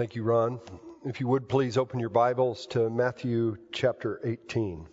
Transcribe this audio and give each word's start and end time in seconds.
Thank 0.00 0.14
you, 0.14 0.22
Ron. 0.22 0.60
If 1.04 1.20
you 1.20 1.28
would 1.28 1.46
please 1.46 1.76
open 1.76 2.00
your 2.00 2.08
Bibles 2.08 2.64
to 2.68 2.88
Matthew 2.88 3.58
chapter 3.70 4.18
18. 4.24 4.88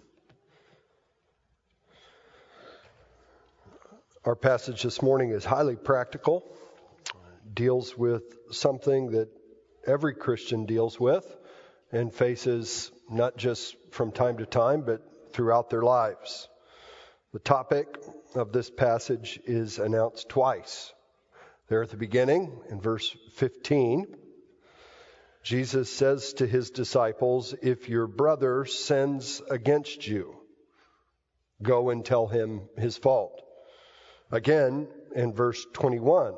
Our 4.26 4.36
passage 4.36 4.84
this 4.84 5.02
morning 5.02 5.30
is 5.30 5.46
highly 5.46 5.78
practical, 5.78 6.44
deals 7.54 7.98
with 7.98 8.24
something 8.52 9.12
that 9.12 9.30
every 9.86 10.14
Christian 10.14 10.66
deals 10.66 11.00
with 11.00 11.38
and 11.94 12.14
faces 12.14 12.92
not 13.10 13.38
just 13.38 13.78
from 13.92 14.12
time 14.12 14.40
to 14.40 14.46
time, 14.46 14.82
but 14.82 15.10
throughout 15.32 15.70
their 15.70 15.84
lives. 15.84 16.50
The 17.32 17.40
topic 17.40 17.98
of 18.36 18.52
this 18.52 18.70
passage 18.70 19.40
is 19.46 19.80
announced 19.80 20.28
twice. 20.28 20.92
There 21.70 21.82
at 21.82 21.92
the 21.92 21.96
beginning, 21.96 22.52
in 22.70 22.82
verse 22.82 23.16
15, 23.36 24.18
Jesus 25.48 25.90
says 25.90 26.34
to 26.34 26.46
his 26.46 26.72
disciples, 26.72 27.56
If 27.62 27.88
your 27.88 28.06
brother 28.06 28.66
sins 28.66 29.42
against 29.50 30.06
you, 30.06 30.36
go 31.62 31.90
and 31.90 32.04
tell 32.04 32.28
him 32.28 32.64
his 32.78 32.98
fault. 32.98 33.42
Again, 34.30 34.90
in 35.16 35.32
verse 35.32 35.66
21, 35.72 36.34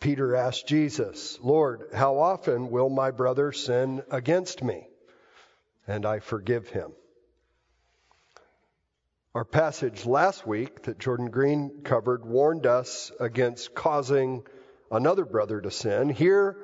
Peter 0.00 0.34
asked 0.34 0.66
Jesus, 0.66 1.38
Lord, 1.42 1.90
how 1.92 2.18
often 2.18 2.70
will 2.70 2.88
my 2.88 3.10
brother 3.10 3.52
sin 3.52 4.02
against 4.10 4.62
me? 4.62 4.88
And 5.86 6.06
I 6.06 6.20
forgive 6.20 6.66
him. 6.70 6.92
Our 9.34 9.44
passage 9.44 10.06
last 10.06 10.46
week 10.46 10.84
that 10.84 10.98
Jordan 10.98 11.28
Green 11.28 11.82
covered 11.84 12.24
warned 12.24 12.64
us 12.64 13.12
against 13.20 13.74
causing 13.74 14.44
another 14.90 15.26
brother 15.26 15.60
to 15.60 15.70
sin. 15.70 16.08
Here, 16.08 16.56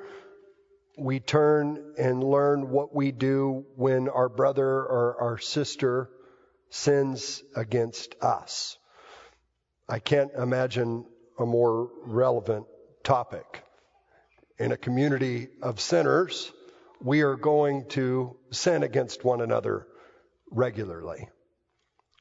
we 0.96 1.20
turn 1.20 1.94
and 1.98 2.22
learn 2.22 2.70
what 2.70 2.94
we 2.94 3.10
do 3.12 3.64
when 3.76 4.08
our 4.08 4.28
brother 4.28 4.66
or 4.66 5.16
our 5.20 5.38
sister 5.38 6.10
sins 6.70 7.42
against 7.54 8.14
us. 8.22 8.78
I 9.88 9.98
can't 9.98 10.32
imagine 10.34 11.04
a 11.38 11.46
more 11.46 11.90
relevant 12.04 12.66
topic. 13.02 13.62
In 14.58 14.72
a 14.72 14.76
community 14.76 15.48
of 15.62 15.80
sinners, 15.80 16.52
we 17.00 17.22
are 17.22 17.36
going 17.36 17.88
to 17.90 18.36
sin 18.50 18.82
against 18.82 19.24
one 19.24 19.40
another 19.40 19.86
regularly. 20.50 21.28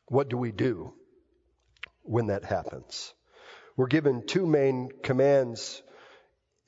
What 0.08 0.30
do 0.30 0.38
we 0.38 0.52
do 0.52 0.94
when 2.02 2.28
that 2.28 2.44
happens? 2.44 3.14
We're 3.78 3.88
given 3.88 4.26
two 4.26 4.45
main 4.45 4.89
commands 5.03 5.81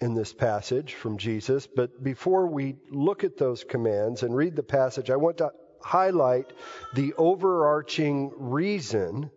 in 0.02 0.14
this 0.14 0.34
passage 0.34 0.94
from 0.94 1.18
Jesus. 1.18 1.68
But 1.68 2.04
before 2.04 2.48
we 2.48 2.76
look 2.92 3.24
at 3.24 3.38
those 3.38 3.64
commands 3.64 4.24
and 4.24 4.36
read 4.36 4.56
the 4.56 4.64
passage, 4.64 5.10
I 5.10 5.16
want 5.16 5.38
to 5.38 5.52
highlight 5.82 6.52
the 6.94 7.14
overarching 7.14 8.32
reason 8.36 9.32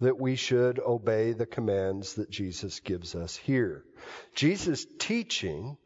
that 0.00 0.18
we 0.18 0.34
should 0.34 0.80
obey 0.80 1.32
the 1.32 1.46
commands 1.46 2.14
that 2.14 2.30
Jesus 2.30 2.80
gives 2.80 3.14
us 3.14 3.36
here. 3.36 3.84
Jesus' 4.34 4.86
teaching 4.98 5.76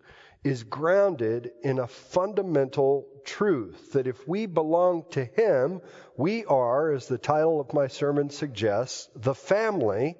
is 0.45 0.62
grounded 0.62 1.51
in 1.62 1.79
a 1.79 1.86
fundamental 1.86 3.06
truth 3.25 3.92
that 3.92 4.06
if 4.06 4.29
we 4.29 4.47
belong 4.47 5.05
to 5.11 5.25
Him, 5.25 5.81
we 6.17 6.45
are, 6.45 6.92
as 6.92 7.08
the 7.08 7.19
title 7.19 7.61
of 7.61 7.73
my 7.73 7.89
sermon 7.89 8.31
suggests, 8.31 9.08
the 9.17 9.34
family 9.34 10.17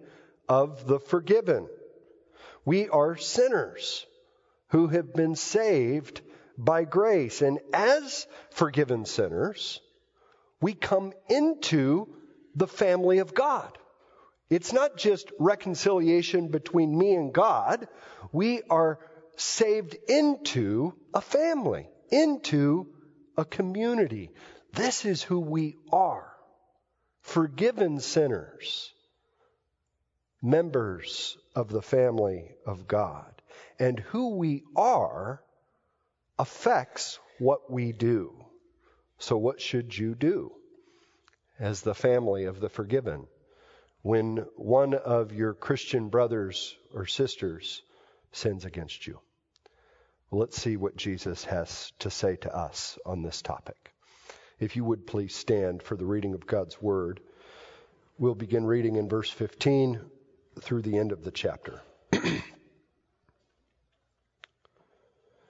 of 0.49 0.87
the 0.87 0.99
forgiven. 0.99 1.69
We 2.65 2.89
are 2.89 3.17
sinners 3.17 4.07
who 4.71 4.89
have 4.89 5.13
been 5.13 5.37
saved 5.37 6.21
by 6.57 6.85
grace. 6.85 7.43
And 7.43 7.61
as 7.73 8.27
forgiven 8.51 9.05
sinners, 9.05 9.81
we 10.61 10.75
come 10.75 11.13
into 11.29 12.09
the 12.55 12.67
family 12.67 13.19
of 13.19 13.35
God. 13.35 13.77
It's 14.51 14.73
not 14.73 14.97
just 14.97 15.33
reconciliation 15.39 16.49
between 16.49 16.97
me 16.97 17.15
and 17.15 17.33
God. 17.33 17.89
We 18.33 18.63
are 18.71 18.99
saved 19.37 19.97
into 20.09 20.95
a 21.13 21.21
family, 21.21 21.89
into 22.11 22.87
a 23.37 23.45
community. 23.45 24.31
This 24.73 25.05
is 25.05 25.23
who 25.23 25.41
we 25.41 25.77
are. 25.93 26.31
Forgiven 27.23 28.01
sinners 28.01 28.93
members 30.45 31.39
of 31.55 31.71
the 31.71 31.83
family 31.83 32.51
of 32.67 32.87
God. 32.87 33.31
And 33.79 33.99
who 33.99 34.37
we 34.37 34.63
are 34.77 35.43
affects 36.39 37.19
what 37.39 37.71
we 37.71 37.93
do. 37.93 38.45
So, 39.19 39.39
what 39.39 39.61
should 39.61 39.97
you 39.97 40.15
do 40.15 40.53
as 41.59 41.81
the 41.81 41.95
family 41.95 42.45
of 42.45 42.61
the 42.61 42.69
forgiven 42.69 43.27
when 44.03 44.45
one 44.57 44.93
of 44.93 45.33
your 45.33 45.55
Christian 45.55 46.11
brothers 46.11 46.77
or 46.93 47.07
sisters 47.07 47.81
sins 48.33 48.67
against 48.67 49.07
you? 49.07 49.19
Well, 50.31 50.41
let's 50.41 50.61
see 50.61 50.77
what 50.77 50.97
Jesus 50.97 51.45
has 51.45 51.93
to 52.01 52.11
say 52.11 52.37
to 52.37 52.55
us 52.55 52.99
on 53.07 53.23
this 53.23 53.41
topic. 53.41 53.93
If 54.61 54.77
you 54.77 54.85
would 54.85 55.07
please 55.07 55.35
stand 55.35 55.83
for 55.83 55.97
the 55.97 56.07
reading 56.07 56.35
of 56.35 56.47
God's 56.47 56.81
Word. 56.83 57.21
We'll 58.19 58.35
begin 58.35 58.67
reading 58.67 58.97
in 58.97 59.09
verse 59.09 59.31
15 59.31 60.01
through 60.61 60.83
the 60.83 60.99
end 60.99 61.13
of 61.13 61.25
the 61.25 61.31
chapter. 61.31 61.83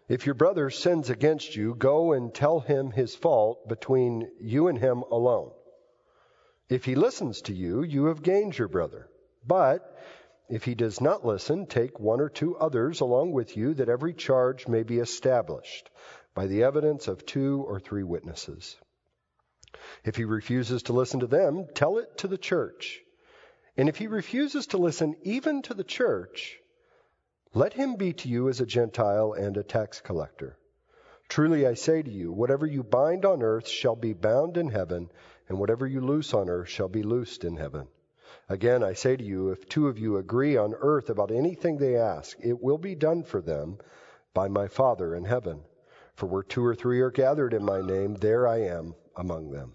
if 0.09 0.27
your 0.27 0.35
brother 0.35 0.71
sins 0.71 1.11
against 1.11 1.57
you, 1.57 1.75
go 1.75 2.13
and 2.13 2.35
tell 2.35 2.61
him 2.61 2.91
his 2.91 3.15
fault 3.15 3.69
between 3.69 4.29
you 4.41 4.69
and 4.69 4.79
him 4.79 5.03
alone. 5.11 5.51
If 6.69 6.85
he 6.85 6.95
listens 6.95 7.43
to 7.43 7.53
you, 7.53 7.83
you 7.83 8.07
have 8.07 8.23
gained 8.23 8.57
your 8.57 8.69
brother. 8.69 9.09
But 9.47 9.97
if 10.49 10.65
he 10.65 10.75
does 10.75 11.01
not 11.01 11.25
listen, 11.25 11.67
take 11.67 12.01
one 12.01 12.21
or 12.21 12.29
two 12.29 12.57
others 12.57 13.01
along 13.01 13.33
with 13.33 13.57
you, 13.57 13.75
that 13.75 13.89
every 13.89 14.15
charge 14.15 14.69
may 14.69 14.83
be 14.83 14.99
established 14.99 15.91
by 16.35 16.47
the 16.47 16.65
evidence 16.65 17.09
of 17.09 17.25
two 17.25 17.65
or 17.67 17.79
three 17.81 18.03
witnesses. 18.03 18.77
If 20.05 20.17
he 20.17 20.25
refuses 20.25 20.85
to 20.85 20.93
listen 20.93 21.21
to 21.21 21.27
them, 21.27 21.67
tell 21.75 21.99
it 21.99 22.19
to 22.19 22.29
the 22.29 22.39
church. 22.39 23.01
And 23.77 23.89
if 23.89 23.97
he 23.97 24.07
refuses 24.07 24.69
to 24.69 24.79
listen 24.79 25.17
even 25.23 25.63
to 25.63 25.75
the 25.75 25.85
church, 25.85 26.61
let 27.53 27.73
him 27.73 27.97
be 27.97 28.13
to 28.13 28.29
you 28.29 28.49
as 28.49 28.61
a 28.61 28.67
Gentile 28.67 29.33
and 29.33 29.57
a 29.57 29.63
tax 29.63 30.01
collector. 30.01 30.59
Truly 31.29 31.67
I 31.67 31.75
say 31.75 32.03
to 32.03 32.11
you, 32.11 32.33
whatever 32.33 32.67
you 32.67 32.83
bind 32.83 33.25
on 33.25 33.43
earth 33.43 33.67
shall 33.67 33.97
be 33.97 34.13
bound 34.13 34.57
in 34.57 34.69
heaven, 34.69 35.11
and 35.49 35.59
whatever 35.59 35.87
you 35.87 36.01
loose 36.01 36.35
on 36.35 36.49
earth 36.49 36.69
shall 36.69 36.89
be 36.89 37.03
loosed 37.03 37.45
in 37.45 37.57
heaven. 37.57 37.89
Again, 38.49 38.83
I 38.83 38.93
say 38.93 39.17
to 39.17 39.25
you, 39.25 39.51
if 39.51 39.69
two 39.69 39.89
of 39.89 39.99
you 39.99 40.19
agree 40.19 40.57
on 40.57 40.75
earth 40.75 41.11
about 41.11 41.31
anything 41.31 41.79
they 41.79 41.97
ask, 41.97 42.37
it 42.41 42.63
will 42.63 42.79
be 42.79 42.95
done 42.95 43.23
for 43.23 43.41
them 43.41 43.79
by 44.35 44.49
my 44.49 44.69
Father 44.69 45.15
in 45.15 45.25
heaven. 45.25 45.63
For 46.15 46.27
where 46.27 46.43
two 46.43 46.65
or 46.65 46.75
three 46.75 47.01
are 47.01 47.11
gathered 47.11 47.55
in 47.55 47.65
my 47.65 47.81
name, 47.81 48.15
there 48.15 48.47
I 48.47 48.59
am 48.63 48.95
among 49.17 49.51
them. 49.51 49.75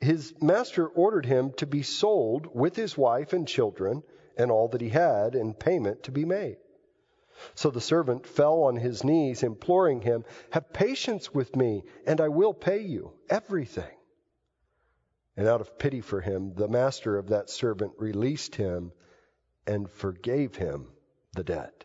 his 0.00 0.34
master 0.40 0.86
ordered 0.86 1.26
him 1.26 1.52
to 1.52 1.66
be 1.66 1.82
sold 1.82 2.48
with 2.54 2.76
his 2.76 2.96
wife 2.96 3.32
and 3.32 3.48
children 3.48 4.02
and 4.36 4.50
all 4.50 4.68
that 4.68 4.80
he 4.80 4.88
had, 4.88 5.34
and 5.34 5.58
payment 5.58 6.04
to 6.04 6.12
be 6.12 6.24
made. 6.24 6.58
So 7.54 7.70
the 7.70 7.80
servant 7.80 8.26
fell 8.26 8.62
on 8.62 8.76
his 8.76 9.02
knees, 9.02 9.42
imploring 9.42 10.00
him, 10.02 10.24
Have 10.50 10.72
patience 10.72 11.34
with 11.34 11.56
me, 11.56 11.84
and 12.06 12.20
I 12.20 12.28
will 12.28 12.54
pay 12.54 12.80
you 12.80 13.12
everything. 13.28 13.96
And 15.36 15.46
out 15.46 15.60
of 15.60 15.78
pity 15.78 16.00
for 16.00 16.20
him, 16.20 16.54
the 16.54 16.68
master 16.68 17.16
of 17.16 17.28
that 17.28 17.50
servant 17.50 17.92
released 17.98 18.54
him 18.56 18.92
and 19.66 19.90
forgave 19.90 20.56
him 20.56 20.88
the 21.34 21.44
debt. 21.44 21.84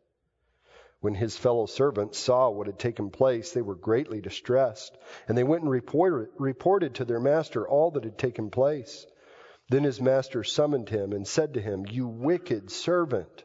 When 1.01 1.15
his 1.15 1.35
fellow 1.35 1.65
servants 1.65 2.19
saw 2.19 2.51
what 2.51 2.67
had 2.67 2.77
taken 2.77 3.09
place, 3.09 3.51
they 3.51 3.63
were 3.63 3.73
greatly 3.75 4.21
distressed, 4.21 4.95
and 5.27 5.35
they 5.35 5.43
went 5.43 5.63
and 5.63 5.71
reported, 5.71 6.29
reported 6.37 6.93
to 6.95 7.05
their 7.05 7.19
master 7.19 7.67
all 7.67 7.89
that 7.91 8.03
had 8.03 8.19
taken 8.19 8.51
place. 8.51 9.07
Then 9.67 9.83
his 9.83 9.99
master 9.99 10.43
summoned 10.43 10.89
him 10.89 11.11
and 11.11 11.27
said 11.27 11.55
to 11.55 11.61
him, 11.61 11.87
You 11.89 12.07
wicked 12.07 12.69
servant! 12.69 13.43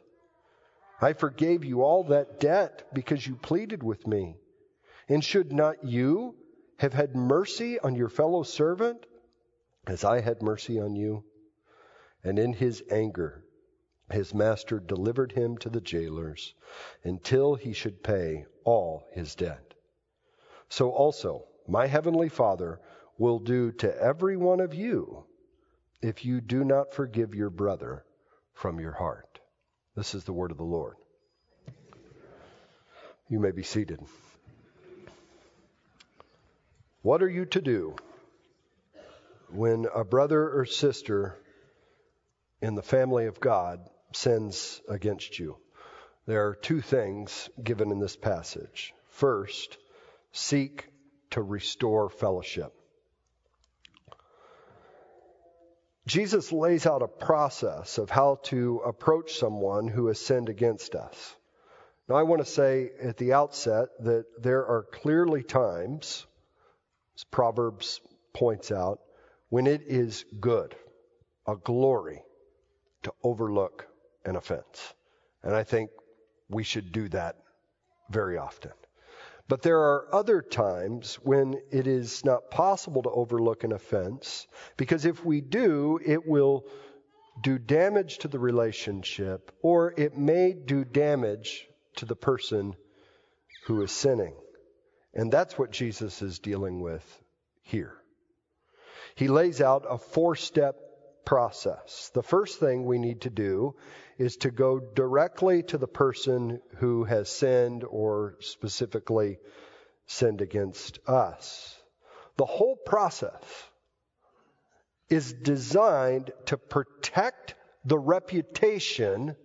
I 1.00 1.14
forgave 1.14 1.64
you 1.64 1.82
all 1.82 2.04
that 2.04 2.40
debt 2.40 2.88
because 2.92 3.26
you 3.26 3.36
pleaded 3.36 3.82
with 3.82 4.06
me. 4.06 4.36
And 5.08 5.24
should 5.24 5.50
not 5.50 5.82
you 5.82 6.34
have 6.78 6.92
had 6.92 7.16
mercy 7.16 7.80
on 7.80 7.94
your 7.94 8.10
fellow 8.10 8.42
servant 8.42 9.06
as 9.86 10.04
I 10.04 10.20
had 10.20 10.42
mercy 10.42 10.78
on 10.78 10.94
you? 10.94 11.24
And 12.22 12.38
in 12.38 12.52
his 12.52 12.82
anger, 12.90 13.45
his 14.10 14.32
master 14.32 14.78
delivered 14.78 15.32
him 15.32 15.58
to 15.58 15.68
the 15.68 15.80
jailers 15.80 16.54
until 17.02 17.54
he 17.54 17.72
should 17.72 18.02
pay 18.02 18.46
all 18.64 19.06
his 19.12 19.34
debt. 19.34 19.74
So 20.68 20.90
also, 20.90 21.44
my 21.66 21.86
heavenly 21.86 22.28
Father 22.28 22.80
will 23.18 23.38
do 23.38 23.72
to 23.72 24.00
every 24.00 24.36
one 24.36 24.60
of 24.60 24.74
you 24.74 25.24
if 26.02 26.24
you 26.24 26.40
do 26.40 26.62
not 26.64 26.94
forgive 26.94 27.34
your 27.34 27.50
brother 27.50 28.04
from 28.52 28.78
your 28.78 28.92
heart. 28.92 29.40
This 29.96 30.14
is 30.14 30.24
the 30.24 30.32
word 30.32 30.50
of 30.50 30.58
the 30.58 30.64
Lord. 30.64 30.96
You 33.28 33.40
may 33.40 33.50
be 33.50 33.62
seated. 33.62 34.00
What 37.02 37.22
are 37.22 37.28
you 37.28 37.44
to 37.46 37.60
do 37.60 37.96
when 39.50 39.86
a 39.94 40.04
brother 40.04 40.58
or 40.58 40.64
sister 40.64 41.36
in 42.60 42.74
the 42.74 42.82
family 42.82 43.26
of 43.26 43.40
God 43.40 43.80
sins 44.16 44.80
against 44.88 45.38
you? 45.38 45.56
There 46.26 46.48
are 46.48 46.54
two 46.54 46.80
things 46.80 47.48
given 47.62 47.92
in 47.92 48.00
this 48.00 48.16
passage. 48.16 48.92
First, 49.10 49.78
seek 50.32 50.88
to 51.30 51.42
restore 51.42 52.10
fellowship. 52.10 52.72
Jesus 56.06 56.52
lays 56.52 56.86
out 56.86 57.02
a 57.02 57.08
process 57.08 57.98
of 57.98 58.10
how 58.10 58.38
to 58.44 58.80
approach 58.84 59.38
someone 59.38 59.88
who 59.88 60.06
has 60.06 60.20
sinned 60.20 60.48
against 60.48 60.94
us. 60.94 61.36
Now, 62.08 62.14
I 62.14 62.22
want 62.22 62.44
to 62.44 62.50
say 62.50 62.90
at 63.02 63.16
the 63.16 63.32
outset 63.32 63.88
that 64.00 64.24
there 64.40 64.64
are 64.66 64.84
clearly 64.84 65.42
times, 65.42 66.24
as 67.16 67.24
Proverbs 67.24 68.00
points 68.32 68.70
out, 68.70 69.00
when 69.48 69.66
it 69.66 69.82
is 69.86 70.24
good, 70.38 70.76
a 71.46 71.56
glory, 71.56 72.22
to 73.02 73.12
overlook 73.22 73.88
an 74.26 74.36
offense. 74.36 74.94
And 75.42 75.54
I 75.54 75.62
think 75.62 75.90
we 76.48 76.62
should 76.62 76.92
do 76.92 77.08
that 77.08 77.36
very 78.10 78.36
often. 78.38 78.72
But 79.48 79.62
there 79.62 79.78
are 79.78 80.12
other 80.12 80.42
times 80.42 81.16
when 81.22 81.54
it 81.70 81.86
is 81.86 82.24
not 82.24 82.50
possible 82.50 83.02
to 83.02 83.10
overlook 83.10 83.62
an 83.62 83.72
offense, 83.72 84.46
because 84.76 85.06
if 85.06 85.24
we 85.24 85.40
do, 85.40 86.00
it 86.04 86.26
will 86.26 86.64
do 87.42 87.58
damage 87.58 88.18
to 88.18 88.28
the 88.28 88.40
relationship, 88.40 89.52
or 89.62 89.94
it 89.96 90.16
may 90.16 90.52
do 90.52 90.84
damage 90.84 91.68
to 91.96 92.06
the 92.06 92.16
person 92.16 92.74
who 93.66 93.82
is 93.82 93.92
sinning. 93.92 94.34
And 95.14 95.30
that's 95.30 95.58
what 95.58 95.70
Jesus 95.70 96.22
is 96.22 96.40
dealing 96.40 96.80
with 96.80 97.04
here. 97.62 97.94
He 99.14 99.28
lays 99.28 99.60
out 99.60 99.84
a 99.88 99.96
four 99.96 100.34
step 100.34 100.76
process. 101.26 102.10
The 102.14 102.22
first 102.22 102.58
thing 102.58 102.86
we 102.86 102.98
need 102.98 103.22
to 103.22 103.30
do 103.30 103.74
is 104.16 104.38
to 104.38 104.50
go 104.50 104.78
directly 104.78 105.62
to 105.64 105.76
the 105.76 105.86
person 105.86 106.62
who 106.76 107.04
has 107.04 107.28
sinned 107.28 107.84
or 107.84 108.36
specifically 108.40 109.38
sinned 110.06 110.40
against 110.40 110.98
us. 111.06 111.76
The 112.38 112.46
whole 112.46 112.76
process 112.76 113.42
is 115.10 115.32
designed 115.32 116.30
to 116.46 116.56
protect 116.56 117.54
the 117.84 117.98
reputation 117.98 119.36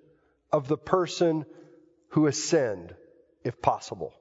of 0.52 0.68
the 0.68 0.78
person 0.78 1.46
who 2.10 2.26
has 2.26 2.42
sinned, 2.42 2.96
if 3.44 3.62
possible. 3.62 4.14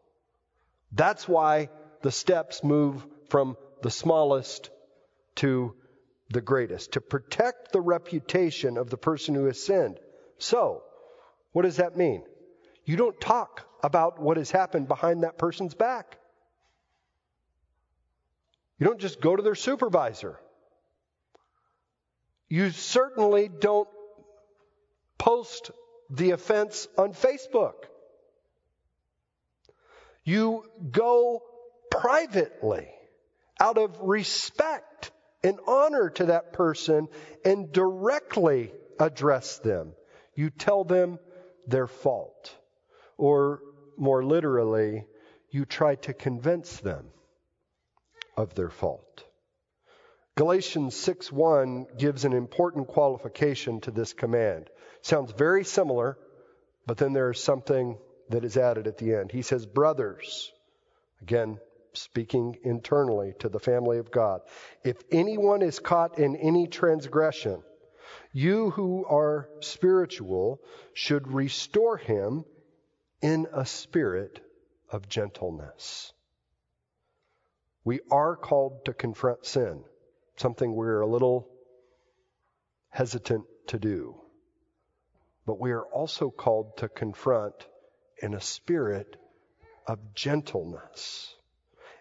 That's 0.92 1.28
why 1.28 1.70
the 2.02 2.12
steps 2.12 2.64
move 2.64 3.06
from 3.28 3.56
the 3.82 3.90
smallest 3.90 4.70
to 5.36 5.74
the 6.30 6.40
greatest, 6.40 6.92
to 6.92 7.00
protect 7.00 7.72
the 7.72 7.80
reputation 7.80 8.78
of 8.78 8.88
the 8.88 8.96
person 8.96 9.34
who 9.34 9.46
has 9.46 9.62
sinned. 9.62 9.98
So, 10.38 10.82
what 11.52 11.62
does 11.62 11.76
that 11.76 11.96
mean? 11.96 12.22
You 12.84 12.96
don't 12.96 13.20
talk 13.20 13.66
about 13.82 14.20
what 14.20 14.36
has 14.36 14.50
happened 14.50 14.88
behind 14.88 15.24
that 15.24 15.38
person's 15.38 15.74
back. 15.74 16.18
You 18.78 18.86
don't 18.86 19.00
just 19.00 19.20
go 19.20 19.34
to 19.36 19.42
their 19.42 19.54
supervisor. 19.54 20.38
You 22.48 22.70
certainly 22.70 23.48
don't 23.48 23.88
post 25.18 25.70
the 26.10 26.30
offense 26.30 26.88
on 26.96 27.12
Facebook. 27.12 27.74
You 30.24 30.64
go 30.90 31.42
privately 31.90 32.88
out 33.60 33.78
of 33.78 33.98
respect 34.00 35.10
and 35.42 35.58
honor 35.66 36.10
to 36.10 36.26
that 36.26 36.52
person 36.52 37.08
and 37.44 37.72
directly 37.72 38.72
address 38.98 39.58
them. 39.58 39.94
You 40.34 40.50
tell 40.50 40.84
them 40.84 41.18
their 41.66 41.86
fault. 41.86 42.54
Or 43.16 43.60
more 43.96 44.24
literally, 44.24 45.06
you 45.50 45.64
try 45.64 45.96
to 45.96 46.14
convince 46.14 46.78
them 46.80 47.06
of 48.36 48.54
their 48.54 48.70
fault. 48.70 49.24
Galatians 50.36 50.94
6:1 50.94 51.98
gives 51.98 52.24
an 52.24 52.32
important 52.32 52.88
qualification 52.88 53.80
to 53.82 53.90
this 53.90 54.12
command. 54.12 54.70
Sounds 55.02 55.32
very 55.32 55.64
similar, 55.64 56.16
but 56.86 56.96
then 56.96 57.12
there's 57.12 57.42
something 57.42 57.98
that 58.30 58.44
is 58.44 58.56
added 58.56 58.86
at 58.86 58.96
the 58.98 59.14
end. 59.14 59.32
He 59.32 59.42
says, 59.42 59.66
"Brothers, 59.66 60.52
again 61.20 61.60
speaking 61.92 62.58
internally 62.62 63.34
to 63.38 63.48
the 63.48 63.58
family 63.58 63.98
of 63.98 64.10
God, 64.10 64.42
if 64.84 65.02
anyone 65.10 65.62
is 65.62 65.78
caught 65.78 66.18
in 66.18 66.36
any 66.36 66.66
transgression, 66.66 67.62
you 68.32 68.70
who 68.70 69.04
are 69.06 69.48
spiritual 69.60 70.60
should 70.92 71.28
restore 71.28 71.96
him 71.96 72.44
in 73.20 73.46
a 73.52 73.66
spirit 73.66 74.40
of 74.88 75.08
gentleness." 75.08 76.12
We 77.84 78.00
are 78.10 78.36
called 78.36 78.84
to 78.84 78.94
confront 78.94 79.46
sin, 79.46 79.84
something 80.36 80.74
we're 80.74 81.00
a 81.00 81.06
little 81.06 81.48
hesitant 82.88 83.46
to 83.68 83.78
do. 83.78 84.20
But 85.46 85.58
we 85.58 85.72
are 85.72 85.86
also 85.86 86.30
called 86.30 86.76
to 86.78 86.88
confront 86.88 87.66
in 88.22 88.34
a 88.34 88.40
spirit 88.40 89.16
of 89.86 90.14
gentleness. 90.14 91.34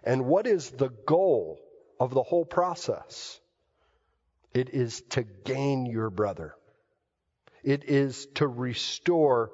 And 0.04 0.26
what 0.26 0.48
is 0.48 0.70
the 0.70 0.90
goal 0.90 1.60
of 2.00 2.14
the 2.14 2.24
whole 2.24 2.46
process? 2.46 3.40
It 4.54 4.70
is 4.70 5.02
to 5.10 5.24
gain 5.24 5.86
your 5.86 6.10
brother. 6.10 6.56
It 7.64 7.84
is 7.84 8.28
to 8.36 8.48
restore 8.48 9.52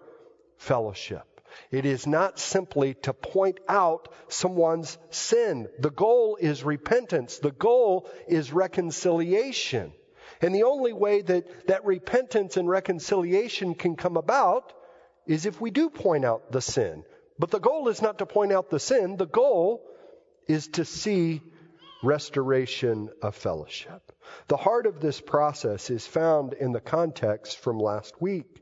fellowship. 0.57 1.35
It 1.71 1.85
is 1.85 2.05
not 2.05 2.39
simply 2.39 2.95
to 3.03 3.13
point 3.13 3.59
out 3.67 4.09
someone's 4.27 4.97
sin. 5.09 5.69
The 5.79 5.89
goal 5.89 6.37
is 6.39 6.63
repentance. 6.63 7.39
The 7.39 7.51
goal 7.51 8.09
is 8.27 8.51
reconciliation. 8.51 9.93
And 10.41 10.53
the 10.53 10.63
only 10.63 10.93
way 10.93 11.21
that, 11.21 11.67
that 11.67 11.85
repentance 11.85 12.57
and 12.57 12.69
reconciliation 12.69 13.73
can 13.73 13.95
come 13.95 14.17
about 14.17 14.73
is 15.25 15.45
if 15.45 15.59
we 15.59 15.71
do 15.71 15.89
point 15.89 16.25
out 16.25 16.51
the 16.51 16.61
sin. 16.61 17.03
But 17.39 17.51
the 17.51 17.59
goal 17.59 17.87
is 17.89 18.01
not 18.01 18.19
to 18.19 18.25
point 18.25 18.51
out 18.51 18.69
the 18.69 18.79
sin. 18.79 19.17
The 19.17 19.25
goal 19.25 19.81
is 20.47 20.67
to 20.69 20.85
see 20.85 21.41
restoration 22.03 23.09
of 23.21 23.35
fellowship. 23.35 24.11
The 24.47 24.57
heart 24.57 24.85
of 24.85 24.99
this 24.99 25.19
process 25.21 25.89
is 25.89 26.05
found 26.05 26.53
in 26.53 26.71
the 26.71 26.81
context 26.81 27.57
from 27.59 27.79
last 27.79 28.21
week. 28.21 28.61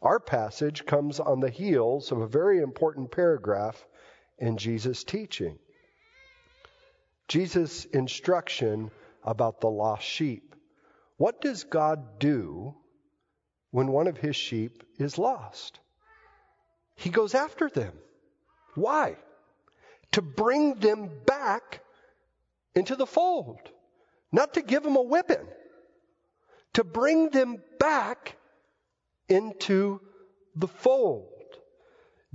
Our 0.00 0.20
passage 0.20 0.86
comes 0.86 1.18
on 1.18 1.40
the 1.40 1.50
heels 1.50 2.12
of 2.12 2.20
a 2.20 2.28
very 2.28 2.60
important 2.60 3.10
paragraph 3.10 3.84
in 4.38 4.56
Jesus' 4.56 5.02
teaching. 5.02 5.58
Jesus' 7.26 7.84
instruction 7.84 8.90
about 9.24 9.60
the 9.60 9.68
lost 9.68 10.04
sheep. 10.04 10.54
What 11.16 11.40
does 11.40 11.64
God 11.64 12.20
do 12.20 12.76
when 13.70 13.88
one 13.88 14.06
of 14.06 14.16
his 14.16 14.36
sheep 14.36 14.84
is 14.98 15.18
lost? 15.18 15.80
He 16.94 17.10
goes 17.10 17.34
after 17.34 17.68
them. 17.68 17.92
Why? 18.74 19.16
To 20.12 20.22
bring 20.22 20.74
them 20.74 21.10
back 21.26 21.82
into 22.74 22.96
the 22.96 23.06
fold, 23.06 23.60
not 24.32 24.54
to 24.54 24.62
give 24.62 24.82
them 24.82 24.96
a 24.96 25.02
whipping, 25.02 25.46
to 26.74 26.84
bring 26.84 27.30
them 27.30 27.56
back 27.78 28.36
into 29.28 30.00
the 30.54 30.68
fold. 30.68 31.32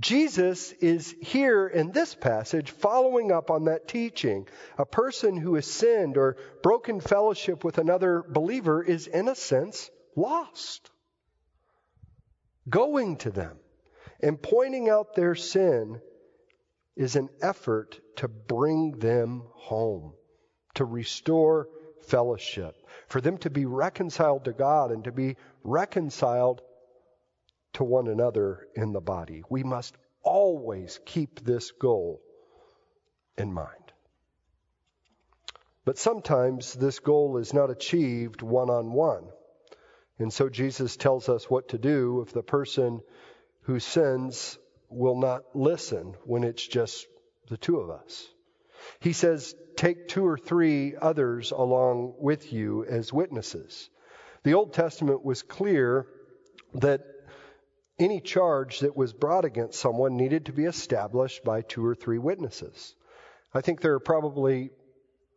Jesus 0.00 0.72
is 0.72 1.14
here 1.22 1.68
in 1.68 1.92
this 1.92 2.14
passage 2.14 2.70
following 2.70 3.30
up 3.30 3.50
on 3.50 3.66
that 3.66 3.86
teaching. 3.86 4.48
A 4.76 4.84
person 4.84 5.36
who 5.36 5.54
has 5.54 5.66
sinned 5.66 6.16
or 6.16 6.36
broken 6.62 7.00
fellowship 7.00 7.62
with 7.62 7.78
another 7.78 8.22
believer 8.28 8.82
is, 8.82 9.06
in 9.06 9.28
a 9.28 9.36
sense, 9.36 9.90
lost. 10.16 10.90
Going 12.68 13.16
to 13.18 13.30
them 13.30 13.56
and 14.20 14.40
pointing 14.40 14.88
out 14.88 15.14
their 15.14 15.36
sin 15.36 16.00
is 16.96 17.16
an 17.16 17.28
effort 17.42 18.00
to 18.16 18.28
bring 18.28 18.92
them 18.98 19.42
home, 19.54 20.12
to 20.74 20.84
restore 20.84 21.68
fellowship, 22.02 22.76
for 23.08 23.20
them 23.20 23.38
to 23.38 23.50
be 23.50 23.66
reconciled 23.66 24.44
to 24.44 24.52
God 24.52 24.90
and 24.90 25.04
to 25.04 25.12
be 25.12 25.36
reconciled 25.62 26.62
to 27.74 27.84
one 27.84 28.08
another 28.08 28.68
in 28.74 28.92
the 28.92 29.00
body. 29.00 29.42
We 29.50 29.62
must 29.62 29.96
always 30.22 31.00
keep 31.04 31.44
this 31.44 31.72
goal 31.72 32.20
in 33.36 33.52
mind. 33.52 33.92
But 35.84 35.98
sometimes 35.98 36.72
this 36.72 37.00
goal 37.00 37.36
is 37.36 37.52
not 37.52 37.70
achieved 37.70 38.40
one 38.40 38.70
on 38.70 38.92
one. 38.92 39.24
And 40.18 40.32
so 40.32 40.48
Jesus 40.48 40.96
tells 40.96 41.28
us 41.28 41.50
what 41.50 41.70
to 41.70 41.78
do 41.78 42.22
if 42.22 42.32
the 42.32 42.42
person 42.42 43.00
who 43.62 43.80
sins 43.80 44.58
will 44.88 45.18
not 45.18 45.44
listen 45.54 46.14
when 46.24 46.44
it's 46.44 46.66
just 46.66 47.06
the 47.48 47.56
two 47.56 47.78
of 47.80 47.90
us. 47.90 48.26
He 49.00 49.12
says, 49.12 49.54
Take 49.76 50.08
two 50.08 50.26
or 50.26 50.38
three 50.38 50.94
others 50.96 51.50
along 51.50 52.14
with 52.18 52.52
you 52.52 52.84
as 52.84 53.12
witnesses. 53.12 53.90
The 54.44 54.54
Old 54.54 54.72
Testament 54.72 55.24
was 55.24 55.42
clear 55.42 56.06
that 56.74 57.00
any 57.98 58.20
charge 58.20 58.80
that 58.80 58.96
was 58.96 59.12
brought 59.12 59.44
against 59.44 59.80
someone 59.80 60.16
needed 60.16 60.46
to 60.46 60.52
be 60.52 60.64
established 60.64 61.44
by 61.44 61.62
two 61.62 61.84
or 61.84 61.94
three 61.94 62.18
witnesses. 62.18 62.94
I 63.52 63.60
think 63.60 63.80
there 63.80 63.94
are 63.94 64.00
probably 64.00 64.70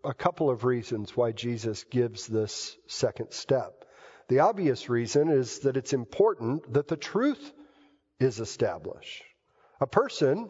a 0.04 0.14
couple 0.14 0.50
of 0.50 0.64
reasons 0.64 1.16
why 1.16 1.32
Jesus 1.32 1.84
gives 1.84 2.28
this 2.28 2.78
second 2.88 3.32
step. 3.32 3.86
The 4.28 4.40
obvious 4.40 4.90
reason 4.90 5.30
is 5.30 5.60
that 5.60 5.78
it's 5.78 5.94
important 5.94 6.74
that 6.74 6.88
the 6.88 6.98
truth 6.98 7.54
is 8.20 8.40
established. 8.40 9.24
A 9.80 9.88
person, 9.88 10.50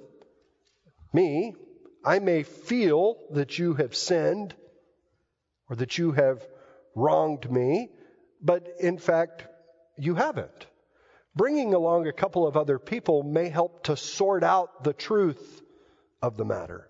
me, 1.13 1.55
I 2.05 2.19
may 2.19 2.43
feel 2.43 3.17
that 3.31 3.59
you 3.59 3.73
have 3.73 3.95
sinned 3.95 4.55
or 5.69 5.75
that 5.75 5.97
you 5.97 6.13
have 6.13 6.45
wronged 6.95 7.51
me, 7.51 7.89
but 8.41 8.67
in 8.79 8.97
fact, 8.97 9.45
you 9.97 10.15
haven't. 10.15 10.67
Bringing 11.35 11.73
along 11.73 12.07
a 12.07 12.13
couple 12.13 12.47
of 12.47 12.55
other 12.55 12.79
people 12.79 13.23
may 13.23 13.49
help 13.49 13.83
to 13.83 13.97
sort 13.97 14.43
out 14.43 14.83
the 14.83 14.93
truth 14.93 15.61
of 16.21 16.37
the 16.37 16.45
matter. 16.45 16.89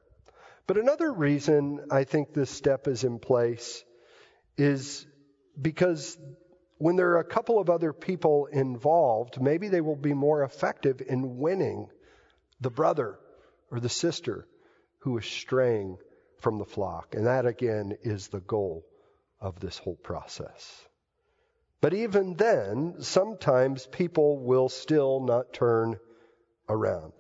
But 0.68 0.78
another 0.78 1.12
reason 1.12 1.88
I 1.90 2.04
think 2.04 2.34
this 2.34 2.50
step 2.50 2.88
is 2.88 3.04
in 3.04 3.20
place 3.20 3.84
is 4.58 5.06
because 5.60 6.18
when 6.78 6.96
there 6.96 7.12
are 7.12 7.20
a 7.20 7.24
couple 7.24 7.60
of 7.60 7.70
other 7.70 7.94
people 7.94 8.46
involved, 8.48 9.42
maybe 9.42 9.70
they 9.70 9.82
will 9.82 9.96
be 9.96 10.14
more 10.14 10.44
effective 10.44 11.02
in 11.02 11.40
winning 11.40 11.88
the 12.60 12.70
brother 12.70 13.20
or 13.72 13.80
the 13.80 13.90
sister 13.90 14.48
who 15.00 15.18
is 15.18 15.26
straying 15.26 15.98
from 16.40 16.58
the 16.58 16.66
flock. 16.66 17.16
And 17.16 17.28
that 17.28 17.46
again 17.46 17.98
is 18.04 18.28
the 18.28 18.40
goal 18.40 18.86
of 19.40 19.60
this 19.60 19.78
whole 19.78 19.96
process. 19.96 20.88
But 21.80 21.94
even 21.94 22.36
then, 22.36 22.96
sometimes 23.02 23.86
people 23.86 24.40
will 24.40 24.70
still 24.70 25.20
not 25.20 25.54
turn 25.54 26.00
around. 26.68 27.14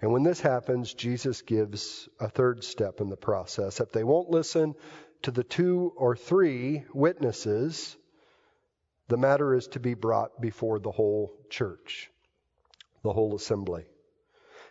And 0.00 0.12
when 0.12 0.22
this 0.22 0.40
happens, 0.40 0.94
Jesus 0.94 1.42
gives 1.42 2.08
a 2.20 2.28
third 2.28 2.62
step 2.62 3.00
in 3.00 3.08
the 3.08 3.16
process. 3.16 3.80
If 3.80 3.90
they 3.90 4.04
won't 4.04 4.30
listen 4.30 4.76
to 5.22 5.32
the 5.32 5.42
two 5.42 5.92
or 5.96 6.14
three 6.14 6.84
witnesses, 6.94 7.96
the 9.08 9.16
matter 9.16 9.54
is 9.54 9.66
to 9.68 9.80
be 9.80 9.94
brought 9.94 10.40
before 10.40 10.78
the 10.78 10.92
whole 10.92 11.32
church, 11.50 12.10
the 13.02 13.12
whole 13.12 13.34
assembly. 13.34 13.86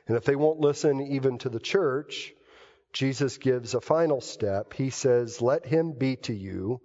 And 0.08 0.16
if 0.16 0.24
they 0.24 0.36
won't 0.36 0.60
listen 0.60 1.02
even 1.02 1.38
to 1.40 1.50
the 1.50 1.60
church, 1.60 2.34
Jesus 2.94 3.38
gives 3.38 3.74
a 3.74 3.82
final 3.82 4.22
step. 4.22 4.74
He 4.74 4.90
says, 4.90 5.42
Let 5.42 5.66
him 5.66 5.92
be 5.92 6.16
to 6.18 6.34
you 6.34 6.82